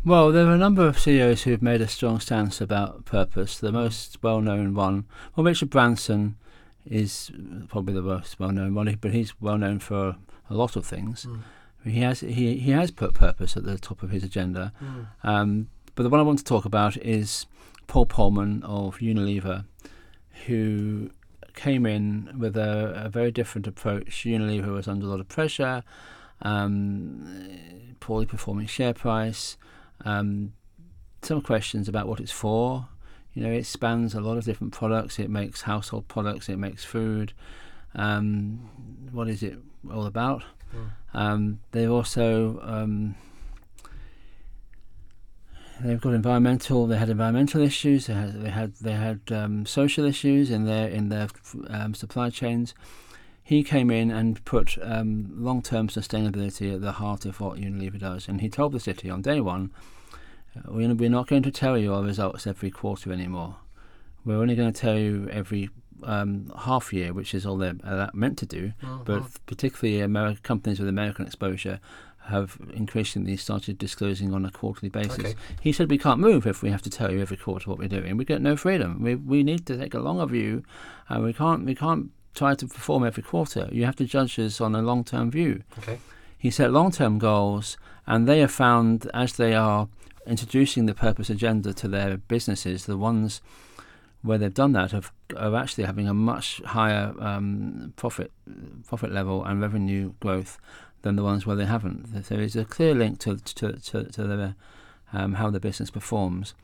Well, 0.06 0.30
there 0.30 0.46
are 0.46 0.54
a 0.54 0.58
number 0.58 0.86
of 0.86 1.00
CEOs 1.00 1.42
who 1.42 1.50
have 1.50 1.62
made 1.62 1.80
a 1.80 1.88
strong 1.88 2.20
stance 2.20 2.60
about 2.60 3.04
purpose. 3.04 3.58
The 3.58 3.72
most 3.72 4.22
well-known 4.22 4.72
one, 4.72 5.04
well, 5.34 5.44
Richard 5.44 5.68
Branson 5.68 6.36
is 6.88 7.32
probably 7.66 7.92
the 7.92 8.02
most 8.02 8.38
well-known 8.38 8.72
one, 8.72 8.96
but 9.00 9.12
he's 9.12 9.40
well 9.40 9.58
known 9.58 9.80
for 9.80 10.14
a 10.48 10.54
lot 10.54 10.76
of 10.76 10.86
things. 10.86 11.26
Mm. 11.26 11.40
He 11.90 12.00
has 12.02 12.20
he 12.20 12.56
he 12.56 12.70
has 12.70 12.92
put 12.92 13.14
purpose 13.14 13.56
at 13.56 13.64
the 13.64 13.78
top 13.78 14.04
of 14.04 14.10
his 14.10 14.22
agenda. 14.22 14.72
Mm. 14.80 15.06
Um, 15.24 15.68
but 15.96 16.04
the 16.04 16.08
one 16.08 16.20
I 16.20 16.22
want 16.22 16.38
to 16.38 16.44
talk 16.44 16.64
about 16.64 16.96
is 16.98 17.46
Paul 17.88 18.06
Polman 18.06 18.62
of 18.62 18.98
Unilever, 18.98 19.64
who 20.46 21.10
came 21.56 21.84
in 21.84 22.32
with 22.38 22.56
a, 22.56 23.06
a 23.06 23.08
very 23.08 23.32
different 23.32 23.66
approach. 23.66 24.24
Unilever 24.24 24.72
was 24.72 24.86
under 24.86 25.04
a 25.04 25.08
lot 25.08 25.18
of 25.18 25.28
pressure, 25.28 25.82
um, 26.42 27.58
poorly 27.98 28.26
performing 28.26 28.68
share 28.68 28.94
price, 28.94 29.56
um, 30.04 30.52
some 31.22 31.40
questions 31.40 31.88
about 31.88 32.06
what 32.06 32.20
it's 32.20 32.32
for. 32.32 32.88
You 33.34 33.42
know, 33.42 33.50
it 33.50 33.66
spans 33.66 34.14
a 34.14 34.20
lot 34.20 34.38
of 34.38 34.44
different 34.44 34.72
products. 34.72 35.18
It 35.18 35.28
makes 35.28 35.62
household 35.62 36.08
products. 36.08 36.48
It 36.48 36.58
makes 36.58 36.84
food. 36.84 37.32
Um, 37.94 39.08
what 39.12 39.28
is 39.28 39.42
it 39.42 39.58
all 39.92 40.06
about? 40.06 40.42
Mm. 40.74 40.90
Um, 41.14 41.60
they 41.72 41.86
also 41.86 42.60
um, 42.62 43.14
they've 45.80 46.00
got 46.00 46.14
environmental. 46.14 46.86
They 46.86 46.96
had 46.96 47.10
environmental 47.10 47.60
issues. 47.60 48.06
They 48.06 48.14
had 48.14 48.42
they 48.42 48.50
had 48.50 48.74
they 48.76 48.92
had 48.92 49.20
um, 49.30 49.66
social 49.66 50.04
issues 50.04 50.50
in 50.50 50.64
their 50.64 50.88
in 50.88 51.08
their 51.08 51.28
um, 51.68 51.94
supply 51.94 52.30
chains. 52.30 52.74
He 53.46 53.62
came 53.62 53.92
in 53.92 54.10
and 54.10 54.44
put 54.44 54.76
um, 54.82 55.28
long-term 55.36 55.86
sustainability 55.86 56.74
at 56.74 56.80
the 56.80 56.90
heart 56.90 57.24
of 57.24 57.40
what 57.40 57.58
Unilever 57.58 57.96
does, 58.00 58.26
and 58.26 58.40
he 58.40 58.48
told 58.48 58.72
the 58.72 58.80
city 58.80 59.08
on 59.08 59.22
day 59.22 59.40
one, 59.40 59.70
"We're 60.66 61.08
not 61.08 61.28
going 61.28 61.44
to 61.44 61.52
tell 61.52 61.78
you 61.78 61.94
our 61.94 62.02
results 62.02 62.44
every 62.44 62.72
quarter 62.72 63.12
anymore. 63.12 63.54
We're 64.24 64.40
only 64.42 64.56
going 64.56 64.72
to 64.72 64.80
tell 64.80 64.98
you 64.98 65.28
every 65.30 65.70
um, 66.02 66.52
half 66.58 66.92
year, 66.92 67.12
which 67.12 67.34
is 67.36 67.46
all 67.46 67.56
they're 67.56 67.76
uh, 67.84 68.08
meant 68.12 68.36
to 68.38 68.46
do. 68.46 68.72
Mhm. 68.82 69.04
But 69.04 69.22
particularly 69.46 70.00
Ameri- 70.00 70.42
companies 70.42 70.80
with 70.80 70.88
American 70.88 71.24
exposure 71.24 71.78
have 72.24 72.58
increasingly 72.74 73.36
started 73.36 73.78
disclosing 73.78 74.34
on 74.34 74.44
a 74.44 74.50
quarterly 74.50 74.88
basis. 74.90 75.20
Okay. 75.20 75.34
He 75.60 75.70
said 75.70 75.88
we 75.88 75.98
can't 75.98 76.18
move 76.18 76.48
if 76.48 76.62
we 76.62 76.70
have 76.70 76.82
to 76.82 76.90
tell 76.90 77.12
you 77.12 77.20
every 77.20 77.36
quarter 77.36 77.70
what 77.70 77.78
we're 77.78 77.86
doing. 78.00 78.16
We 78.16 78.24
get 78.24 78.42
no 78.42 78.56
freedom. 78.56 79.00
We 79.00 79.14
we 79.14 79.44
need 79.44 79.66
to 79.66 79.76
take 79.76 79.94
a 79.94 80.00
longer 80.00 80.26
view, 80.26 80.64
and 81.08 81.22
we 81.22 81.32
can't 81.32 81.64
we 81.64 81.76
can't 81.76 82.10
try 82.36 82.54
to 82.54 82.66
perform 82.66 83.04
every 83.04 83.22
quarter. 83.22 83.68
You 83.72 83.84
have 83.84 83.96
to 83.96 84.04
judge 84.04 84.36
this 84.36 84.60
on 84.60 84.74
a 84.74 84.82
long 84.82 85.02
term 85.02 85.30
view. 85.30 85.62
Okay. 85.78 85.98
He 86.38 86.50
set 86.50 86.70
long 86.70 86.92
term 86.92 87.18
goals, 87.18 87.76
and 88.06 88.28
they 88.28 88.40
have 88.40 88.52
found 88.52 89.10
as 89.14 89.32
they 89.36 89.54
are 89.54 89.88
introducing 90.26 90.86
the 90.86 90.94
purpose 90.94 91.30
agenda 91.30 91.72
to 91.72 91.88
their 91.88 92.16
businesses, 92.16 92.86
the 92.86 92.98
ones 92.98 93.40
where 94.22 94.38
they've 94.38 94.52
done 94.52 94.72
that 94.72 94.90
have, 94.90 95.12
are 95.36 95.54
actually 95.56 95.84
having 95.84 96.08
a 96.08 96.14
much 96.14 96.60
higher 96.64 97.14
um, 97.20 97.92
profit 97.96 98.32
profit 98.86 99.12
level 99.12 99.44
and 99.44 99.60
revenue 99.60 100.12
growth 100.20 100.58
than 101.02 101.16
the 101.16 101.22
ones 101.22 101.46
where 101.46 101.56
they 101.56 101.66
haven't. 101.66 102.12
There 102.28 102.40
is 102.40 102.56
a 102.56 102.64
clear 102.64 102.94
link 102.94 103.18
to 103.20 103.36
to 103.36 103.72
to, 103.72 104.04
to 104.04 104.22
the, 104.24 104.54
um, 105.12 105.34
how 105.34 105.50
the 105.50 105.60
business 105.60 105.90
performs. 105.90 106.54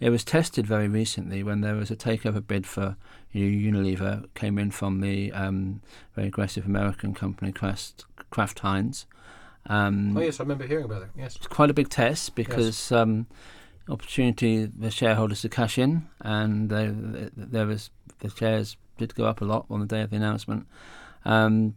It 0.00 0.10
was 0.10 0.24
tested 0.24 0.66
very 0.66 0.88
recently 0.88 1.42
when 1.42 1.60
there 1.60 1.74
was 1.74 1.90
a 1.90 1.96
takeover 1.96 2.44
bid 2.46 2.66
for 2.66 2.96
Unilever 3.34 4.32
came 4.34 4.58
in 4.58 4.70
from 4.70 5.00
the 5.00 5.32
um, 5.32 5.80
very 6.14 6.28
aggressive 6.28 6.64
American 6.64 7.14
company 7.14 7.52
Kraft, 7.52 8.04
Kraft 8.30 8.60
Heinz. 8.60 9.06
Um, 9.66 10.16
Oh 10.16 10.20
yes, 10.20 10.40
I 10.40 10.44
remember 10.44 10.66
hearing 10.66 10.84
about 10.84 11.02
it. 11.02 11.08
Yes. 11.16 11.36
it's 11.36 11.46
quite 11.46 11.70
a 11.70 11.74
big 11.74 11.88
test 11.88 12.34
because 12.34 12.90
um, 12.92 13.26
opportunity 13.88 14.66
the 14.66 14.90
shareholders 14.90 15.42
to 15.42 15.48
cash 15.48 15.78
in, 15.78 16.08
and 16.20 16.70
they, 16.70 16.90
there 17.36 17.66
was 17.66 17.90
the 18.20 18.30
shares 18.30 18.76
did 18.96 19.14
go 19.14 19.24
up 19.24 19.40
a 19.40 19.44
lot 19.44 19.66
on 19.70 19.80
the 19.80 19.86
day 19.86 20.02
of 20.02 20.10
the 20.10 20.16
announcement. 20.16 20.66
Um, 21.24 21.74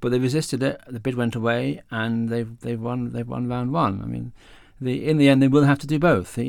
but 0.00 0.10
they 0.10 0.18
resisted 0.18 0.62
it. 0.62 0.80
The 0.86 1.00
bid 1.00 1.14
went 1.14 1.34
away, 1.34 1.82
and 1.90 2.28
they've 2.28 2.58
they've 2.60 2.80
won 2.80 3.12
they've 3.12 3.28
won 3.28 3.48
round 3.48 3.72
one. 3.72 4.00
I 4.02 4.06
mean, 4.06 4.32
the 4.80 5.06
in 5.08 5.18
the 5.18 5.28
end 5.28 5.42
they 5.42 5.48
will 5.48 5.64
have 5.64 5.78
to 5.80 5.86
do 5.86 5.98
both. 5.98 6.34
They, 6.36 6.48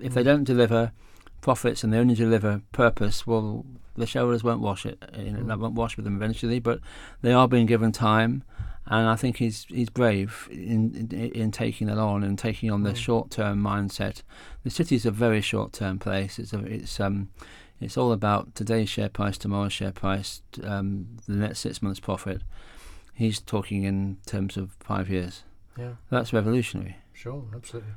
if 0.00 0.14
they 0.14 0.22
don't 0.22 0.44
deliver 0.44 0.92
profits 1.40 1.84
and 1.84 1.92
they 1.92 1.98
only 1.98 2.14
deliver 2.14 2.62
purpose, 2.72 3.26
well, 3.26 3.64
the 3.96 4.06
shareholders 4.06 4.42
won't 4.42 4.60
wash 4.60 4.86
it. 4.86 5.02
You 5.16 5.32
know, 5.32 5.40
Mm. 5.40 5.46
that 5.48 5.58
won't 5.58 5.74
wash 5.74 5.96
with 5.96 6.04
them 6.04 6.16
eventually. 6.16 6.58
But 6.58 6.80
they 7.22 7.32
are 7.32 7.46
being 7.48 7.66
given 7.66 7.92
time, 7.92 8.42
and 8.86 9.08
I 9.08 9.16
think 9.16 9.36
he's 9.36 9.66
he's 9.68 9.90
brave 9.90 10.48
in 10.50 11.08
in, 11.12 11.30
in 11.32 11.50
taking 11.50 11.86
that 11.88 11.98
on 11.98 12.24
and 12.24 12.38
taking 12.38 12.70
on 12.70 12.82
the 12.82 12.92
Mm. 12.92 12.96
short 12.96 13.30
term 13.30 13.62
mindset. 13.62 14.22
The 14.64 14.70
city's 14.70 15.06
a 15.06 15.10
very 15.10 15.40
short 15.40 15.72
term 15.72 15.98
place. 15.98 16.38
It's 16.38 16.52
a, 16.52 16.58
it's 16.64 16.98
um 16.98 17.28
it's 17.80 17.96
all 17.98 18.12
about 18.12 18.54
today's 18.54 18.88
share 18.88 19.08
price, 19.10 19.36
tomorrow's 19.36 19.72
share 19.72 19.92
price, 19.92 20.42
um, 20.62 21.06
the 21.26 21.36
next 21.36 21.58
six 21.60 21.82
months 21.82 22.00
profit. 22.00 22.40
He's 23.12 23.40
talking 23.40 23.84
in 23.84 24.16
terms 24.26 24.56
of 24.56 24.70
five 24.80 25.08
years. 25.10 25.42
Yeah. 25.78 25.94
That's 26.08 26.32
revolutionary. 26.32 26.96
Sure. 27.14 27.44
Absolutely. 27.54 27.92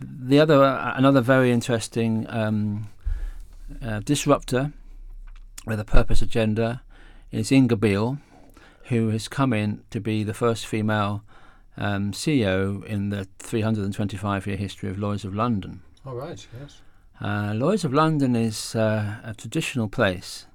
The 0.00 0.40
other, 0.40 0.64
uh, 0.64 0.94
another 0.96 1.20
very 1.20 1.52
interesting 1.52 2.26
um, 2.28 2.88
uh, 3.80 4.00
disruptor 4.00 4.72
with 5.66 5.78
a 5.78 5.84
purpose 5.84 6.22
agenda 6.22 6.82
is 7.30 7.52
Inga 7.52 7.76
Beale, 7.76 8.18
who 8.84 9.10
has 9.10 9.28
come 9.28 9.52
in 9.52 9.82
to 9.90 10.00
be 10.00 10.24
the 10.24 10.34
first 10.34 10.66
female 10.66 11.22
um, 11.76 12.12
CEO 12.12 12.84
in 12.84 13.10
the 13.10 13.28
325 13.38 14.46
year 14.46 14.56
history 14.56 14.90
of 14.90 14.98
Lloyd's 14.98 15.24
of 15.24 15.34
London. 15.34 15.82
All 16.04 16.14
right. 16.14 16.44
Yes. 16.60 16.82
Uh, 17.20 17.52
Lloyd's 17.54 17.84
of 17.84 17.94
London 17.94 18.34
is 18.34 18.74
uh, 18.74 19.16
a 19.22 19.34
traditional 19.34 19.88
place. 19.88 20.46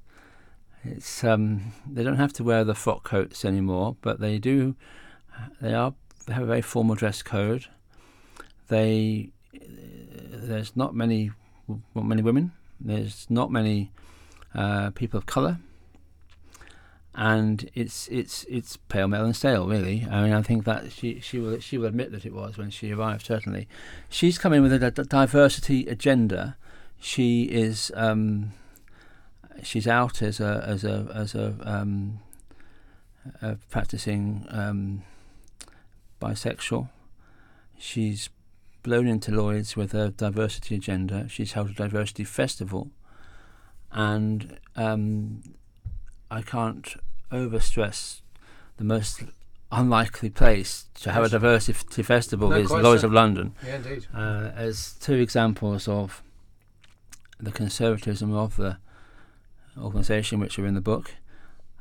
It's 0.84 1.24
um, 1.24 1.74
they 1.90 2.04
don't 2.04 2.18
have 2.18 2.34
to 2.34 2.44
wear 2.44 2.64
the 2.64 2.76
frock 2.76 3.04
coats 3.04 3.46
anymore, 3.46 3.96
but 4.02 4.20
they 4.20 4.38
do. 4.38 4.76
They 5.62 5.74
are 5.74 5.94
they 6.26 6.34
have 6.34 6.44
a 6.44 6.48
very 6.48 6.62
formal 6.62 6.96
dress 6.96 7.22
code. 7.22 7.68
They 8.68 9.32
there's 9.54 10.76
not 10.76 10.96
many 10.96 11.32
not 11.96 12.06
many 12.06 12.22
women. 12.22 12.52
There's 12.80 13.26
not 13.30 13.52
many 13.52 13.92
uh, 14.54 14.92
people 14.92 15.18
of 15.18 15.26
colour, 15.26 15.60
and 17.16 17.70
it's 17.74 18.08
it's 18.10 18.46
it's 18.50 18.78
pale 18.78 19.08
male 19.08 19.26
and 19.26 19.36
stale 19.36 19.68
really. 19.68 20.08
I 20.10 20.24
mean, 20.24 20.34
I 20.34 20.42
think 20.42 20.66
that 20.66 20.92
she 20.92 21.20
she 21.20 21.40
will 21.40 21.60
she 21.60 21.78
will 21.78 21.88
admit 21.88 22.12
that 22.12 22.26
it 22.26 22.34
was 22.34 22.58
when 22.58 22.70
she 22.70 22.92
arrived. 22.92 23.26
Certainly, 23.26 23.68
she's 24.10 24.38
come 24.38 24.54
in 24.54 24.64
with 24.64 24.74
a 24.74 24.92
diversity 24.92 25.88
agenda. 25.88 26.56
She 27.00 27.44
is 27.44 27.92
um, 27.96 28.54
she's 29.64 29.88
out 29.88 30.22
as 30.22 30.40
a 30.40 30.64
as 30.68 30.84
a 30.84 31.12
as 31.14 31.36
a, 31.36 31.56
um, 31.62 32.20
a 33.42 33.56
practicing 33.70 34.46
um, 34.50 35.04
bisexual. 36.22 36.90
She's 37.80 38.30
blown 38.88 39.06
into 39.06 39.32
Lloyd's 39.32 39.76
with 39.76 39.94
a 39.94 40.12
diversity 40.12 40.76
agenda. 40.76 41.28
She's 41.28 41.52
held 41.52 41.72
a 41.72 41.74
diversity 41.74 42.24
festival, 42.24 42.90
and 43.92 44.58
um, 44.78 45.44
I 46.32 46.42
can't 46.42 46.96
overstress 47.30 48.22
the 48.78 48.86
most 48.86 49.24
unlikely 49.74 50.30
place 50.30 50.86
to 51.02 51.12
have 51.12 51.26
a 51.26 51.30
diversity 51.30 52.02
festival 52.02 52.50
No, 52.50 52.56
is 52.56 52.72
Lloyd's 52.72 53.02
so. 53.02 53.08
of 53.08 53.14
London 53.14 53.54
Yeah. 53.66 53.76
Indeed. 53.76 54.08
uh, 54.16 54.52
as 54.56 54.94
two 55.02 55.16
examples 55.16 55.90
of 55.90 56.24
the 57.42 57.52
conservatism 57.52 58.34
of 58.34 58.56
the 58.56 58.78
organisation, 59.78 60.40
which 60.40 60.58
are 60.58 60.66
in 60.66 60.76
the 60.76 60.82
book. 60.82 61.12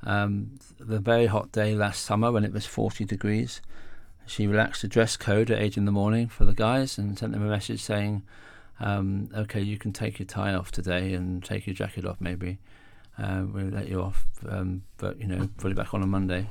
Um, 0.03 0.59
the 0.81 0.99
very 0.99 1.27
hot 1.27 1.53
day 1.53 1.77
last 1.77 2.05
summer 2.05 2.33
when 2.33 2.45
it 2.45 2.53
was 2.53 2.67
40 2.67 3.05
degrees, 3.05 3.61
she 4.27 4.47
relaxed 4.47 4.83
the 4.83 4.89
dress 4.89 5.17
code 5.17 5.51
at 5.51 5.61
8 5.61 5.77
in 5.77 5.85
the 5.85 5.93
morning 5.93 6.29
for 6.29 6.45
the 6.45 6.55
guys 6.55 6.99
and 6.99 7.19
sent 7.19 7.33
them 7.33 7.43
a 7.43 7.49
message 7.49 7.81
saying, 7.81 8.23
um, 8.81 9.31
okay, 9.35 9.61
you 9.61 9.79
can 9.79 9.93
take 9.93 10.19
your 10.19 10.27
tie 10.27 10.55
off 10.55 10.71
today 10.71 11.15
and 11.15 11.43
take 11.43 11.67
your 11.67 11.75
jacket 11.75 12.05
off 12.05 12.21
maybe. 12.21 12.59
Uh, 13.19 13.45
we'll 13.51 13.67
let 13.67 13.89
you 13.89 14.03
off, 14.03 14.25
um, 14.49 14.83
but 14.99 15.19
you 15.19 15.27
know, 15.27 15.49
put 15.57 15.71
it 15.71 15.75
back 15.75 15.95
on 15.95 16.03
on 16.03 16.11
Monday. 16.11 16.49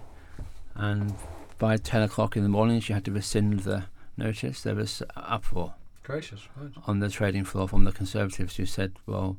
And 0.73 1.13
by 1.59 1.77
10 1.77 2.01
o'clock 2.01 2.35
in 2.35 2.43
the 2.43 2.49
morning, 2.49 2.79
she 2.79 2.93
had 2.93 3.05
to 3.05 3.11
rescind 3.11 3.61
the 3.61 3.85
notice. 4.17 4.63
There 4.63 4.75
was 4.75 5.03
uproar 5.15 5.75
Gracious. 6.03 6.47
Right. 6.55 6.71
on 6.87 6.99
the 6.99 7.09
trading 7.09 7.43
floor 7.43 7.67
from 7.67 7.83
the 7.83 7.91
Conservatives 7.91 8.55
who 8.55 8.65
said, 8.65 8.93
well, 9.05 9.37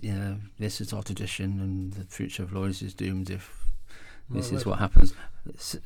you 0.00 0.12
know, 0.12 0.36
this 0.58 0.80
is 0.80 0.92
our 0.92 1.02
tradition 1.02 1.60
and 1.60 1.92
the 1.92 2.04
future 2.04 2.42
of 2.42 2.52
Lloyd's 2.52 2.82
is 2.82 2.94
doomed 2.94 3.30
if 3.30 3.63
this 4.30 4.52
is 4.52 4.64
what 4.64 4.78
happens. 4.78 5.14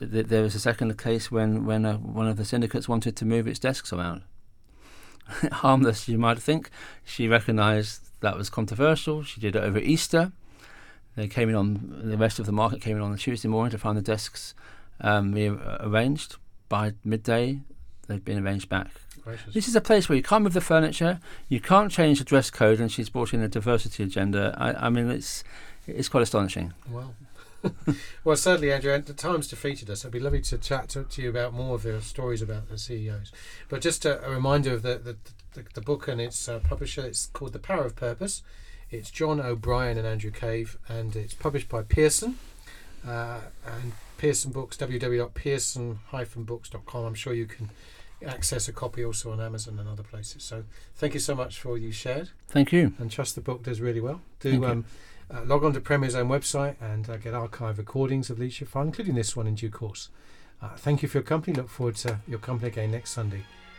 There 0.01 0.43
was 0.43 0.55
a 0.55 0.61
second 0.61 0.97
case 0.99 1.31
when, 1.31 1.67
when 1.67 1.85
uh, 1.85 1.97
one 1.97 2.29
of 2.29 2.37
the 2.37 2.45
syndicates 2.45 2.89
wanted 2.89 3.17
to 3.17 3.25
move 3.25 3.47
its 3.49 3.59
desks 3.59 3.93
around. 3.93 4.23
Harmless, 5.53 6.09
you 6.09 6.19
might 6.19 6.39
think. 6.39 6.71
She 7.05 7.29
recognised 7.29 8.09
that 8.21 8.37
was 8.37 8.51
controversial. 8.51 9.23
She 9.23 9.41
did 9.41 9.57
it 9.57 9.63
over 9.63 9.79
Easter. 9.79 10.33
They 11.17 11.27
came 11.27 11.49
in 11.49 11.57
on 11.57 12.01
the 12.05 12.17
rest 12.17 12.39
of 12.39 12.47
the 12.47 12.53
market 12.53 12.81
came 12.81 12.97
in 12.97 13.03
on 13.03 13.11
the 13.11 13.19
Tuesday 13.19 13.49
morning 13.49 13.73
to 13.73 13.79
find 13.79 13.99
the 13.99 14.03
desks 14.03 14.55
um, 15.01 15.35
arranged 15.81 16.37
by 16.69 16.93
midday. 17.05 17.61
They'd 18.07 18.25
been 18.25 18.39
arranged 18.39 18.69
back. 18.69 18.89
Gracious. 19.23 19.53
This 19.53 19.69
is 19.69 19.75
a 19.75 19.81
place 19.81 20.09
where 20.09 20.17
you 20.17 20.23
can't 20.23 20.45
move 20.45 20.53
the 20.55 20.61
furniture, 20.61 21.21
you 21.49 21.61
can't 21.61 21.91
change 21.91 22.19
the 22.19 22.25
dress 22.25 22.51
code, 22.51 22.81
and 22.81 22.91
she's 22.91 23.09
brought 23.09 23.35
in 23.35 23.43
a 23.43 23.49
diversity 23.49 24.03
agenda. 24.05 24.55
I, 24.57 24.87
I 24.87 24.91
mean, 24.91 25.11
it's 25.11 25.43
it's 25.87 26.09
quite 26.09 26.23
astonishing. 26.23 26.73
Well, 26.91 27.15
well, 28.25 28.37
certainly, 28.37 28.73
Andrew. 28.73 28.93
And 28.93 29.05
the 29.05 29.13
time's 29.13 29.49
defeated 29.49 29.91
us. 29.91 30.03
It'd 30.03 30.13
be 30.13 30.21
lovely 30.21 30.43
to 30.43 30.59
chat 30.59 30.89
to, 30.91 31.03
to 31.05 31.23
you 31.23 31.31
about 31.31 31.53
more 31.53 31.75
of 31.75 31.83
the 31.83 32.01
stories 32.01 32.43
about 32.43 32.69
the 32.69 32.79
CEOs. 32.79 33.33
But 33.69 33.81
just 33.81 34.05
a, 34.05 34.25
a 34.27 34.31
reminder 34.31 34.73
of 34.73 34.83
the 34.83 34.99
the, 34.99 35.17
the, 35.55 35.65
the 35.75 35.81
book 35.81 36.07
and 36.09 36.21
its 36.21 36.49
uh, 36.49 36.61
publisher. 36.61 37.05
It's 37.05 37.27
called 37.27 37.53
The 37.53 37.59
Power 37.59 37.85
of 37.85 37.97
Purpose. 37.97 38.43
It's 38.91 39.11
John 39.11 39.41
O'Brien 39.41 39.99
and 39.99 40.07
Andrew 40.07 40.31
Cave, 40.31 40.79
and 40.89 41.15
it's 41.15 41.35
published 41.35 41.69
by 41.69 41.83
Pearson. 41.83 42.39
Uh, 43.07 43.41
and 43.67 43.93
Pearson 44.17 44.51
Books, 44.51 44.77
www.pearson-books.com. 44.77 47.05
I'm 47.05 47.15
sure 47.15 47.35
you 47.35 47.47
can 47.47 47.71
access 48.27 48.67
a 48.69 48.73
copy 48.73 49.05
also 49.05 49.31
on 49.31 49.41
Amazon 49.41 49.79
and 49.79 49.89
other 49.89 50.03
places. 50.03 50.43
So 50.43 50.65
thank 50.97 51.15
you 51.15 51.21
so 51.21 51.35
much 51.35 51.61
for 51.61 51.71
all 51.71 51.79
you 51.79 51.93
shared. 51.93 52.31
Thank 52.49 52.73
you. 52.73 52.93
And 52.99 53.11
trust 53.11 53.37
the 53.37 53.41
book 53.41 53.63
does 53.63 53.81
really 53.81 54.01
well. 54.01 54.21
Do 54.41 54.65
um, 54.65 54.85
uh, 55.33 55.45
log 55.45 55.65
on 55.65 55.73
to 55.75 55.81
Premier's 55.81 56.15
own 56.15 56.29
website 56.29 56.77
and 56.81 57.09
uh, 57.09 57.17
get 57.17 57.35
archive 57.35 57.79
recordings 57.79 58.31
of 58.31 58.39
Leadership 58.39 58.69
File, 58.69 58.85
including 58.85 59.15
this 59.15 59.37
one 59.37 59.47
in 59.47 59.55
due 59.55 59.71
course. 59.71 60.09
Uh, 60.61 60.71
thank 60.77 61.03
you 61.03 61.09
for 61.09 61.19
your 61.19 61.25
company. 61.25 61.55
Look 61.55 61.69
forward 61.69 61.97
to 61.97 62.21
your 62.27 62.39
company 62.39 62.69
again 62.69 62.91
next 62.91 63.11
Sunday 63.11 63.45